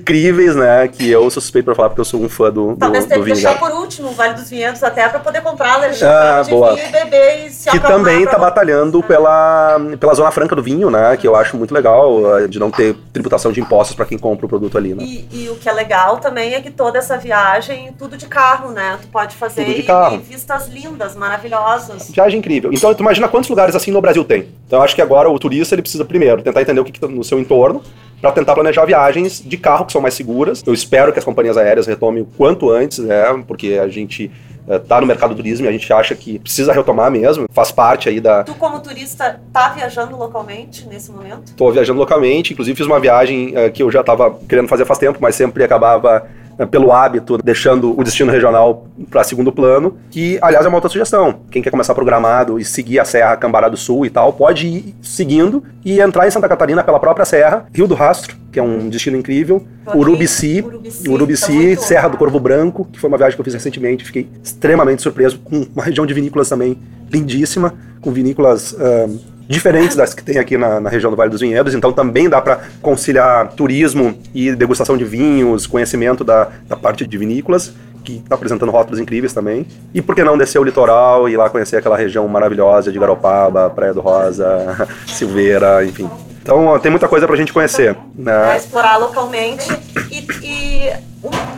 né? 0.57 0.88
Que 0.88 1.11
eu 1.11 1.23
sou 1.30 1.40
suspeito 1.40 1.66
para 1.66 1.75
falar 1.75 1.88
porque 1.90 2.00
eu 2.00 2.04
sou 2.04 2.21
um 2.21 2.28
fã 2.28 2.50
do, 2.50 2.73
do, 2.73 2.76
Talvez 2.76 3.07
do 3.07 3.14
vinho. 3.14 3.25
deixar 3.25 3.59
por 3.59 3.71
último 3.71 4.09
o 4.09 4.12
Vale 4.12 4.35
dos 4.35 4.49
Vinhedos 4.50 4.83
até 4.83 5.09
para 5.09 5.21
poder 5.21 5.42
comprar 5.42 5.75
a 5.75 6.38
ah, 6.38 6.42
de 6.42 6.50
boa. 6.50 6.75
vinho 6.75 6.88
e 6.88 6.92
beber 6.92 7.47
e 7.47 7.50
se 7.50 7.71
Que 7.71 7.78
também 7.78 8.23
está 8.23 8.38
batalhando 8.38 9.02
pela, 9.02 9.78
pela 9.99 10.14
Zona 10.14 10.30
Franca 10.30 10.54
do 10.54 10.62
Vinho, 10.62 10.90
né? 10.90 11.16
Que 11.16 11.26
eu 11.26 11.37
acho 11.37 11.57
muito 11.57 11.73
legal, 11.73 12.38
eh, 12.38 12.49
de 12.49 12.59
não 12.59 12.71
ter 12.71 12.95
tributação 13.12 13.52
de 13.52 13.61
impostos 13.61 13.97
para 13.97 14.04
quem 14.04 14.19
compra 14.19 14.47
o 14.47 14.49
produto 14.49 14.76
ali, 14.76 14.95
né? 14.95 15.02
E, 15.02 15.28
e, 15.33 15.49
o 15.49 15.57
que 15.57 15.69
é 15.69 15.73
legal 15.73 16.19
também 16.19 16.54
é 16.54 16.61
que 16.61 16.71
toda 16.71 16.99
essa 16.99 17.16
viagem, 17.16 17.95
tudo 17.99 18.16
de 18.16 18.26
carro, 18.26 18.71
né? 18.73 18.99
Tu 19.00 19.09
pode 19.09 19.37
fazer 19.37 19.64
tudo 19.64 19.75
de 19.75 19.83
carro. 19.83 20.16
E, 20.16 20.19
e 20.19 20.23
vistas 20.23 20.69
lindas, 20.69 21.14
maravilhosas. 21.14 22.11
Viagem 22.11 22.38
incrível. 22.38 22.73
Então, 22.73 22.92
tu 22.95 23.00
imagina 23.00 23.28
quantos 23.28 23.49
lugares 23.49 23.75
assim 23.75 23.90
no 23.90 24.00
Brasil 24.00 24.25
tem. 24.25 24.49
Então, 24.66 24.78
eu 24.78 24.83
acho 24.83 24.95
que 24.95 25.02
agora 25.02 25.28
o 25.30 25.38
turista 25.38 25.75
ele 25.75 25.83
precisa 25.83 26.04
primeiro 26.04 26.42
tentar 26.42 26.62
entender 26.62 26.80
o 26.80 26.85
que, 26.85 26.90
está 26.90 27.09
no 27.09 27.25
seu 27.25 27.38
entorno 27.38 27.83
para 28.21 28.33
tentar 28.33 28.55
planejar 28.55 28.85
viagens 28.85 29.43
de 29.45 29.57
carro 29.57 29.87
que 29.87 29.93
são 29.93 30.00
mais 30.00 30.15
seguras. 30.15 30.62
Eu 30.67 30.75
espero 30.75 31.12
que 31.12 31.19
as 31.19 31.25
companhias 31.25 31.57
aéreas 31.57 31.87
retomem 31.87 32.23
o 32.23 32.27
quanto 32.27 32.71
antes, 32.71 32.99
né? 32.99 33.25
Porque 33.47 33.79
a 33.83 33.89
gente 33.89 34.31
está 34.69 35.00
no 35.00 35.07
mercado 35.07 35.31
do 35.31 35.37
turismo 35.37 35.67
e 35.67 35.69
a 35.69 35.73
gente 35.73 35.93
acha 35.93 36.15
que 36.15 36.39
precisa 36.39 36.73
retomar 36.73 37.11
mesmo, 37.11 37.47
faz 37.50 37.73
parte 37.73 38.09
aí 38.09 38.21
da... 38.21 38.45
Tu 38.45 38.55
como 38.55 38.79
turista 38.81 39.41
tá 39.53 39.71
viajando 39.71 40.17
localmente 40.17 40.87
nesse 40.87 41.11
momento? 41.11 41.47
Estou 41.47 41.73
viajando 41.73 41.99
localmente, 41.99 42.53
inclusive 42.53 42.77
fiz 42.77 42.87
uma 42.87 43.00
viagem 43.00 43.55
uh, 43.57 43.71
que 43.73 43.83
eu 43.83 43.91
já 43.91 44.00
estava 44.00 44.39
querendo 44.49 44.69
fazer 44.69 44.85
faz 44.85 44.99
tempo, 44.99 45.19
mas 45.21 45.35
sempre 45.35 45.65
acabava 45.65 46.29
né, 46.61 46.67
pelo 46.67 46.93
hábito, 46.93 47.38
deixando 47.38 47.99
o 47.99 48.05
destino 48.05 48.31
regional 48.31 48.87
para 49.09 49.25
segundo 49.25 49.50
plano, 49.50 49.97
que, 50.11 50.38
aliás, 50.43 50.67
é 50.67 50.69
uma 50.69 50.76
outra 50.76 50.90
sugestão. 50.90 51.40
Quem 51.50 51.62
quer 51.62 51.71
começar 51.71 51.95
programado 51.95 52.59
e 52.59 52.64
seguir 52.67 53.00
a 53.00 53.05
Serra 53.07 53.35
Cambará 53.35 53.71
do 53.71 53.79
Sul 53.79 54.05
e 54.05 54.11
tal, 54.11 54.35
pode 54.35 54.67
ir 54.67 54.95
seguindo 55.00 55.64
e 55.83 56.00
entrar 56.00 56.29
em 56.29 56.31
Santa 56.31 56.47
Catarina 56.47 56.85
pela 56.85 57.00
própria 57.00 57.25
serra, 57.25 57.64
Rio 57.73 57.88
do 57.88 57.95
Rastro, 57.95 58.37
que 58.52 58.59
é 58.59 58.62
um 58.62 58.90
destino 58.90 59.17
incrível, 59.17 59.64
Urubici, 59.95 60.61
Urubici, 60.61 61.09
Urubici 61.09 61.76
tá 61.76 61.83
Serra 61.83 62.09
do 62.09 62.19
Corvo 62.19 62.38
Branco, 62.38 62.87
que 62.93 63.00
foi 63.00 63.09
uma 63.09 63.17
viagem 63.17 63.37
que 63.37 63.40
eu 63.40 63.45
fiz 63.45 63.55
recentemente, 63.55 64.05
fiquei 64.05 64.29
extremamente 64.43 65.00
surpreso, 65.00 65.38
com 65.38 65.67
uma 65.75 65.83
região 65.83 66.05
de 66.05 66.12
vinícolas 66.12 66.49
também 66.50 66.79
lindíssima, 67.11 67.73
com 68.02 68.12
vinícolas 68.12 68.73
uh, 68.73 69.19
diferentes 69.50 69.97
das 69.97 70.14
que 70.14 70.23
tem 70.23 70.38
aqui 70.38 70.57
na, 70.57 70.80
na 70.80 70.88
região 70.88 71.11
do 71.11 71.16
Vale 71.16 71.28
dos 71.28 71.40
Vinhedos, 71.40 71.75
então 71.75 71.92
também 71.92 72.28
dá 72.28 72.40
para 72.40 72.61
conciliar 72.80 73.49
turismo 73.49 74.16
e 74.33 74.54
degustação 74.54 74.97
de 74.97 75.04
vinhos, 75.04 75.66
conhecimento 75.66 76.23
da, 76.23 76.49
da 76.69 76.76
parte 76.76 77.04
de 77.04 77.19
vinícolas 77.19 77.75
que 78.04 78.19
está 78.19 78.37
apresentando 78.37 78.71
rótulos 78.71 79.00
incríveis 79.00 79.35
também. 79.35 79.66
E 79.92 80.00
por 80.00 80.14
que 80.14 80.23
não 80.23 80.38
descer 80.38 80.61
o 80.61 80.64
litoral 80.64 81.28
e 81.28 81.33
ir 81.33 81.37
lá 81.37 81.50
conhecer 81.50 81.76
aquela 81.76 81.97
região 81.97 82.26
maravilhosa 82.28 82.92
de 82.92 82.99
Garopaba, 82.99 83.69
Praia 83.69 83.92
do 83.92 84.00
Rosa, 84.00 84.88
Silveira, 85.07 85.85
enfim. 85.85 86.09
Então 86.40 86.78
tem 86.78 86.90
muita 86.90 87.09
coisa 87.09 87.26
para 87.26 87.35
a 87.35 87.38
gente 87.38 87.52
conhecer. 87.52 87.97
Né? 88.14 88.57
explorar 88.57 88.97
localmente. 88.99 89.69
E, 90.11 90.26
e 90.42 90.92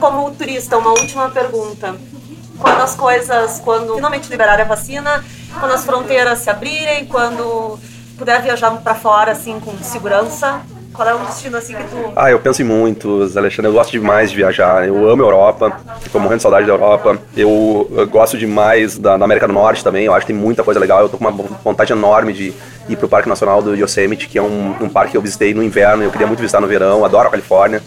como 0.01 0.31
turista, 0.33 0.79
uma 0.79 0.91
última 0.91 1.29
pergunta. 1.29 1.95
Quando 2.59 2.81
as 2.81 2.95
coisas, 2.95 3.61
quando 3.65 3.95
finalmente 3.95 4.29
liberarem 4.29 4.65
a 4.65 4.69
vacina, 4.69 5.23
quando 5.59 5.73
as 5.73 5.85
fronteiras 5.85 6.39
se 6.39 6.51
abrirem, 6.51 7.07
quando 7.07 7.79
puder 8.19 8.41
viajar 8.43 8.71
para 8.71 8.95
fora 8.95 9.33
assim 9.33 9.59
com 9.61 9.77
segurança? 9.79 10.61
Qual 10.93 11.09
é 11.09 11.15
um 11.15 11.25
destino 11.25 11.57
assim 11.57 11.75
que 11.75 11.85
tu. 11.85 12.13
Ah, 12.15 12.31
eu 12.31 12.39
penso 12.39 12.61
em 12.61 12.67
muitos, 12.67 13.35
Alexandre. 13.35 13.71
Eu 13.71 13.73
gosto 13.73 13.91
demais 13.91 14.31
de 14.31 14.37
viajar. 14.37 14.87
Eu 14.87 15.09
amo 15.09 15.23
a 15.23 15.27
Europa. 15.27 15.81
Fico 16.03 16.19
morrendo 16.19 16.37
de 16.37 16.43
saudade 16.43 16.67
da 16.67 16.73
Europa. 16.73 17.19
Eu, 17.35 17.91
eu 17.97 18.07
gosto 18.07 18.37
demais 18.37 18.99
da, 18.99 19.17
da, 19.17 19.25
América 19.25 19.47
do 19.47 19.55
Norte 19.55 19.83
também. 19.83 20.05
Eu 20.05 20.13
acho 20.13 20.27
que 20.27 20.33
tem 20.35 20.41
muita 20.41 20.63
coisa 20.63 20.79
legal. 20.79 21.01
Eu 21.01 21.09
tô 21.09 21.17
com 21.17 21.27
uma 21.27 21.33
vontade 21.65 21.93
enorme 21.93 22.35
de 22.35 22.53
ir 22.91 22.97
pro 22.97 23.09
Parque 23.09 23.27
Nacional 23.27 23.63
do 23.63 23.75
Yosemite, 23.75 24.29
que 24.29 24.37
é 24.37 24.43
um, 24.43 24.75
um 24.83 24.89
parque 24.89 25.13
que 25.13 25.17
eu 25.17 25.23
visitei 25.23 25.55
no 25.55 25.63
inverno. 25.63 26.03
Eu 26.03 26.11
queria 26.11 26.27
muito 26.27 26.41
visitar 26.41 26.61
no 26.61 26.67
verão. 26.67 27.07
Adoro 27.07 27.29
a 27.29 27.31
Califórnia. 27.31 27.83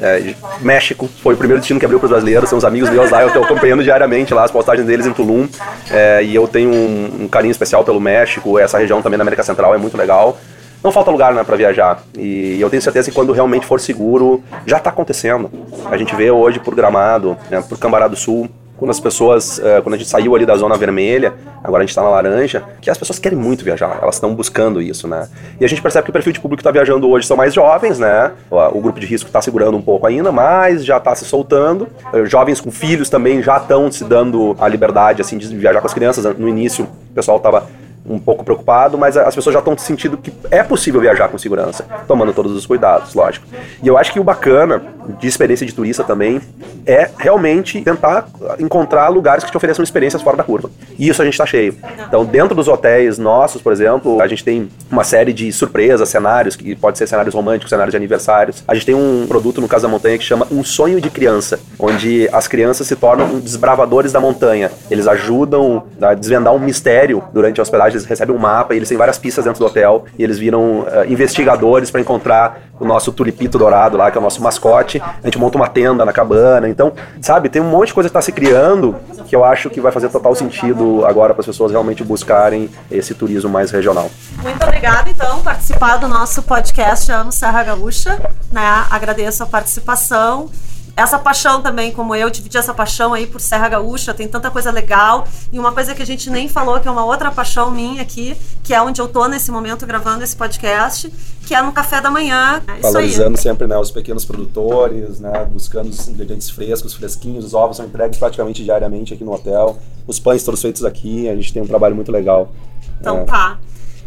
É, 0.00 0.34
México 0.60 1.08
foi 1.22 1.34
o 1.34 1.36
primeiro 1.36 1.60
destino 1.60 1.80
que 1.80 1.86
abriu 1.86 1.98
para 1.98 2.06
os 2.06 2.10
brasileiros, 2.10 2.48
são 2.48 2.58
os 2.58 2.64
amigos 2.64 2.90
meus 2.90 3.10
lá, 3.10 3.22
eu 3.22 3.28
estou 3.28 3.44
acompanhando 3.44 3.82
diariamente 3.82 4.34
lá 4.34 4.44
as 4.44 4.50
postagens 4.50 4.86
deles 4.86 5.06
em 5.06 5.12
Tulum, 5.12 5.48
é, 5.90 6.22
e 6.22 6.34
eu 6.34 6.46
tenho 6.46 6.70
um, 6.70 7.22
um, 7.22 7.28
carinho 7.28 7.52
especial 7.52 7.82
pelo 7.84 8.00
México, 8.00 8.58
essa 8.58 8.78
região 8.78 9.00
também 9.00 9.16
da 9.16 9.22
América 9.22 9.42
Central 9.42 9.74
é 9.74 9.78
muito 9.78 9.96
legal. 9.96 10.38
Não 10.84 10.92
falta 10.92 11.10
lugar 11.10 11.32
né, 11.34 11.42
para 11.42 11.56
viajar, 11.56 12.02
e 12.16 12.60
eu 12.60 12.68
tenho 12.68 12.82
certeza 12.82 13.10
que 13.10 13.14
quando 13.14 13.32
realmente 13.32 13.66
for 13.66 13.80
seguro, 13.80 14.42
já 14.66 14.76
está 14.76 14.90
acontecendo. 14.90 15.50
A 15.90 15.96
gente 15.96 16.14
vê 16.14 16.30
hoje 16.30 16.60
por 16.60 16.74
Gramado, 16.74 17.36
né, 17.50 17.64
por 17.66 17.78
Cambará 17.78 18.06
do 18.06 18.14
Sul, 18.14 18.48
quando 18.76 18.90
as 18.90 19.00
pessoas, 19.00 19.58
uh, 19.58 19.82
quando 19.82 19.94
a 19.94 19.98
gente 19.98 20.08
saiu 20.08 20.34
ali 20.34 20.44
da 20.44 20.56
zona 20.56 20.76
vermelha, 20.76 21.34
agora 21.62 21.82
a 21.82 21.84
gente 21.84 21.90
está 21.90 22.02
na 22.02 22.10
laranja, 22.10 22.62
que 22.80 22.90
as 22.90 22.98
pessoas 22.98 23.18
querem 23.18 23.38
muito 23.38 23.64
viajar, 23.64 23.98
elas 24.02 24.16
estão 24.16 24.34
buscando 24.34 24.80
isso, 24.82 25.08
né? 25.08 25.28
E 25.60 25.64
a 25.64 25.68
gente 25.68 25.80
percebe 25.80 26.04
que 26.04 26.10
o 26.10 26.12
perfil 26.12 26.32
de 26.32 26.40
público 26.40 26.58
que 26.58 26.62
está 26.62 26.70
viajando 26.70 27.08
hoje 27.08 27.26
são 27.26 27.36
mais 27.36 27.54
jovens, 27.54 27.98
né? 27.98 28.32
O, 28.50 28.80
grupo 28.80 29.00
de 29.00 29.06
risco 29.06 29.28
está 29.28 29.40
segurando 29.40 29.76
um 29.76 29.82
pouco 29.82 30.06
ainda, 30.06 30.30
mas 30.30 30.84
já 30.84 30.98
está 30.98 31.14
se 31.14 31.24
soltando. 31.24 31.88
Uh, 32.12 32.26
jovens 32.26 32.60
com 32.60 32.70
filhos 32.70 33.08
também 33.08 33.42
já 33.42 33.56
estão 33.56 33.90
se 33.90 34.04
dando 34.04 34.56
a 34.58 34.68
liberdade, 34.68 35.22
assim, 35.22 35.38
de 35.38 35.56
viajar 35.56 35.80
com 35.80 35.86
as 35.86 35.94
crianças. 35.94 36.24
No 36.36 36.48
início, 36.48 36.84
o 36.84 37.14
pessoal 37.14 37.38
estava 37.38 37.66
um 38.08 38.18
pouco 38.18 38.44
preocupado, 38.44 38.96
mas 38.96 39.16
as 39.16 39.34
pessoas 39.34 39.52
já 39.52 39.58
estão 39.58 39.76
sentindo 39.76 40.16
que 40.16 40.32
é 40.50 40.62
possível 40.62 41.00
viajar 41.00 41.28
com 41.28 41.38
segurança, 41.38 41.84
tomando 42.06 42.32
todos 42.32 42.52
os 42.52 42.66
cuidados, 42.66 43.14
lógico. 43.14 43.46
E 43.82 43.88
eu 43.88 43.98
acho 43.98 44.12
que 44.12 44.20
o 44.20 44.24
bacana 44.24 44.82
de 45.20 45.26
experiência 45.26 45.66
de 45.66 45.72
turista 45.72 46.02
também 46.02 46.40
é 46.84 47.10
realmente 47.18 47.80
tentar 47.82 48.26
encontrar 48.58 49.08
lugares 49.08 49.44
que 49.44 49.50
te 49.50 49.56
ofereçam 49.56 49.82
experiências 49.82 50.22
fora 50.22 50.36
da 50.36 50.44
curva. 50.44 50.70
E 50.98 51.08
isso 51.08 51.20
a 51.20 51.24
gente 51.24 51.34
está 51.34 51.46
cheio. 51.46 51.76
Então, 52.06 52.24
dentro 52.24 52.54
dos 52.54 52.68
hotéis 52.68 53.18
nossos, 53.18 53.60
por 53.60 53.72
exemplo, 53.72 54.20
a 54.20 54.26
gente 54.26 54.44
tem 54.44 54.68
uma 54.90 55.04
série 55.04 55.32
de 55.32 55.52
surpresas, 55.52 56.08
cenários, 56.08 56.56
que 56.56 56.74
pode 56.74 56.98
ser 56.98 57.06
cenários 57.06 57.34
românticos, 57.34 57.70
cenários 57.70 57.92
de 57.92 57.96
aniversários. 57.96 58.62
A 58.66 58.74
gente 58.74 58.86
tem 58.86 58.94
um 58.94 59.26
produto 59.26 59.60
no 59.60 59.68
Casa 59.68 59.86
da 59.86 59.88
Montanha 59.92 60.16
que 60.18 60.24
chama 60.24 60.46
Um 60.50 60.64
Sonho 60.64 61.00
de 61.00 61.10
Criança, 61.10 61.58
onde 61.78 62.28
as 62.32 62.46
crianças 62.46 62.86
se 62.86 62.96
tornam 62.96 63.38
desbravadores 63.40 64.12
da 64.12 64.20
montanha. 64.20 64.70
Eles 64.90 65.06
ajudam 65.08 65.84
a 66.00 66.14
desvendar 66.14 66.54
um 66.54 66.58
mistério 66.58 67.22
durante 67.32 67.60
a 67.60 67.62
hospedagem 67.62 67.95
eles 67.96 68.06
recebem 68.06 68.34
um 68.34 68.38
mapa 68.38 68.74
e 68.74 68.78
eles 68.78 68.88
têm 68.88 68.96
várias 68.96 69.18
pistas 69.18 69.44
dentro 69.44 69.60
do 69.60 69.66
hotel 69.66 70.04
e 70.18 70.22
eles 70.22 70.38
viram 70.38 70.80
uh, 70.80 71.04
investigadores 71.08 71.90
para 71.90 72.00
encontrar 72.00 72.60
o 72.78 72.84
nosso 72.84 73.10
tulipito 73.12 73.58
dourado 73.58 73.96
lá, 73.96 74.10
que 74.10 74.18
é 74.18 74.20
o 74.20 74.22
nosso 74.22 74.42
mascote. 74.42 75.00
A 75.00 75.26
gente 75.26 75.38
monta 75.38 75.56
uma 75.56 75.68
tenda 75.68 76.04
na 76.04 76.12
cabana. 76.12 76.68
Então, 76.68 76.92
sabe, 77.20 77.48
tem 77.48 77.62
um 77.62 77.68
monte 77.68 77.88
de 77.88 77.94
coisa 77.94 78.08
que 78.08 78.10
está 78.10 78.20
se 78.20 78.32
criando 78.32 78.94
que 79.26 79.34
eu 79.34 79.44
acho 79.44 79.68
que 79.70 79.80
vai 79.80 79.90
fazer 79.90 80.08
total 80.08 80.34
sentido 80.34 81.04
agora 81.04 81.34
para 81.34 81.40
as 81.40 81.46
pessoas 81.46 81.72
realmente 81.72 82.04
buscarem 82.04 82.70
esse 82.90 83.14
turismo 83.14 83.50
mais 83.50 83.70
regional. 83.70 84.10
Muito 84.42 84.62
obrigada, 84.62 85.10
então, 85.10 85.42
participar 85.42 85.96
do 85.96 86.06
nosso 86.06 86.42
podcast 86.42 87.10
Ano 87.10 87.32
Serra 87.32 87.64
Gaúcha. 87.64 88.20
Né? 88.52 88.62
Agradeço 88.90 89.42
a 89.42 89.46
participação 89.46 90.48
essa 90.96 91.18
paixão 91.18 91.60
também, 91.60 91.92
como 91.92 92.14
eu, 92.14 92.30
dividi 92.30 92.56
essa 92.56 92.72
paixão 92.72 93.12
aí 93.12 93.26
por 93.26 93.38
Serra 93.38 93.68
Gaúcha, 93.68 94.14
tem 94.14 94.26
tanta 94.26 94.50
coisa 94.50 94.70
legal. 94.70 95.28
E 95.52 95.58
uma 95.58 95.70
coisa 95.70 95.94
que 95.94 96.00
a 96.00 96.06
gente 96.06 96.30
nem 96.30 96.48
falou, 96.48 96.80
que 96.80 96.88
é 96.88 96.90
uma 96.90 97.04
outra 97.04 97.30
paixão 97.30 97.70
minha 97.70 98.00
aqui, 98.00 98.34
que 98.64 98.72
é 98.72 98.80
onde 98.80 98.98
eu 98.98 99.06
tô 99.06 99.28
nesse 99.28 99.50
momento 99.50 99.86
gravando 99.86 100.24
esse 100.24 100.34
podcast, 100.34 101.12
que 101.46 101.54
é 101.54 101.60
no 101.60 101.70
café 101.70 102.00
da 102.00 102.10
manhã. 102.10 102.62
É 102.66 102.80
Valorizando 102.80 103.36
sempre 103.36 103.66
né, 103.66 103.76
os 103.76 103.90
pequenos 103.90 104.24
produtores, 104.24 105.20
né, 105.20 105.44
buscando 105.44 105.90
os 105.90 106.08
ingredientes 106.08 106.48
frescos, 106.48 106.94
fresquinhos, 106.94 107.44
os 107.44 107.52
ovos 107.52 107.76
são 107.76 107.84
entregues 107.84 108.18
praticamente 108.18 108.64
diariamente 108.64 109.12
aqui 109.12 109.22
no 109.22 109.34
hotel. 109.34 109.78
Os 110.06 110.18
pães 110.18 110.42
todos 110.44 110.62
feitos 110.62 110.82
aqui, 110.82 111.28
a 111.28 111.36
gente 111.36 111.52
tem 111.52 111.62
um 111.62 111.66
trabalho 111.66 111.94
muito 111.94 112.10
legal. 112.10 112.50
Então 112.98 113.18
é. 113.18 113.24
tá. 113.24 113.58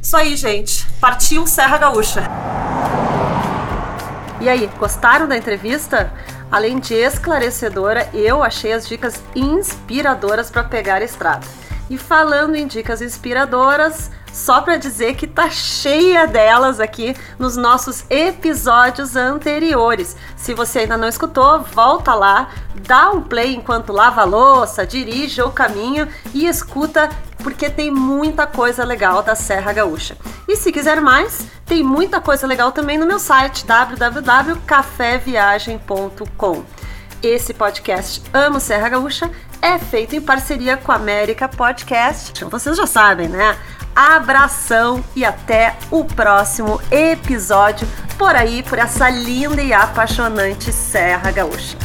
Isso 0.02 0.18
aí, 0.18 0.36
gente. 0.36 0.88
Partiu 1.00 1.46
Serra 1.46 1.78
Gaúcha. 1.78 2.24
E 4.42 4.50
aí, 4.50 4.68
gostaram 4.80 5.28
da 5.28 5.38
entrevista? 5.38 6.12
Além 6.52 6.80
de 6.80 6.96
esclarecedora, 6.96 8.10
eu 8.14 8.42
achei 8.42 8.74
as 8.74 8.88
dicas 8.88 9.22
inspiradoras 9.36 10.50
para 10.50 10.64
pegar 10.64 10.96
a 10.96 11.06
estrada. 11.06 11.46
E 11.90 11.98
falando 11.98 12.56
em 12.56 12.66
dicas 12.66 13.02
inspiradoras, 13.02 14.10
só 14.32 14.62
para 14.62 14.78
dizer 14.78 15.16
que 15.16 15.28
tá 15.28 15.50
cheia 15.50 16.28
delas 16.28 16.80
aqui 16.80 17.16
nos 17.38 17.58
nossos 17.58 18.06
episódios 18.10 19.16
anteriores. 19.16 20.16
Se 20.36 20.54
você 20.54 20.80
ainda 20.80 20.98
não 20.98 21.08
escutou, 21.08 21.62
volta 21.62 22.14
lá, 22.14 22.50
dá 22.88 23.12
um 23.12 23.22
play 23.22 23.56
enquanto 23.56 23.94
lava 23.94 24.22
a 24.22 24.26
louça, 24.26 24.86
dirige 24.86 25.42
ou 25.42 25.52
caminha 25.52 26.08
e 26.34 26.48
escuta 26.48 27.10
porque 27.44 27.70
tem 27.70 27.90
muita 27.90 28.46
coisa 28.46 28.84
legal 28.84 29.24
da 29.24 29.36
Serra 29.36 29.72
Gaúcha. 29.72 30.18
E 30.48 30.56
se 30.56 30.72
quiser 30.72 31.02
mais, 31.02 31.46
tem 31.66 31.84
muita 31.84 32.20
coisa 32.20 32.48
legal 32.48 32.72
também 32.72 32.98
no 32.98 33.06
meu 33.06 33.20
site 33.20 33.66
www.caféviagem.com. 33.66 36.64
Esse 37.22 37.54
podcast 37.54 38.24
Amo 38.34 38.62
Serra 38.62 38.90
Gaúcha 38.90 39.30
é 39.62 39.78
feito 39.78 40.16
em 40.16 40.22
parceria 40.22 40.78
com 40.78 40.92
a 40.92 40.96
América 40.96 41.50
Podcast. 41.50 42.46
Vocês 42.46 42.78
já 42.78 42.88
sabem, 42.88 43.28
né? 43.28 43.58
Abração 44.00 45.04
e 45.14 45.26
até 45.26 45.76
o 45.92 46.06
próximo 46.06 46.80
episódio 46.90 47.86
por 48.18 48.34
aí, 48.34 48.64
por 48.64 48.80
essa 48.80 49.10
linda 49.10 49.62
e 49.62 49.74
apaixonante 49.74 50.72
Serra 50.72 51.32
Gaúcha. 51.32 51.78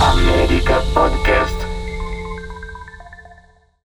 América 0.00 0.80
Podcast. 0.94 1.61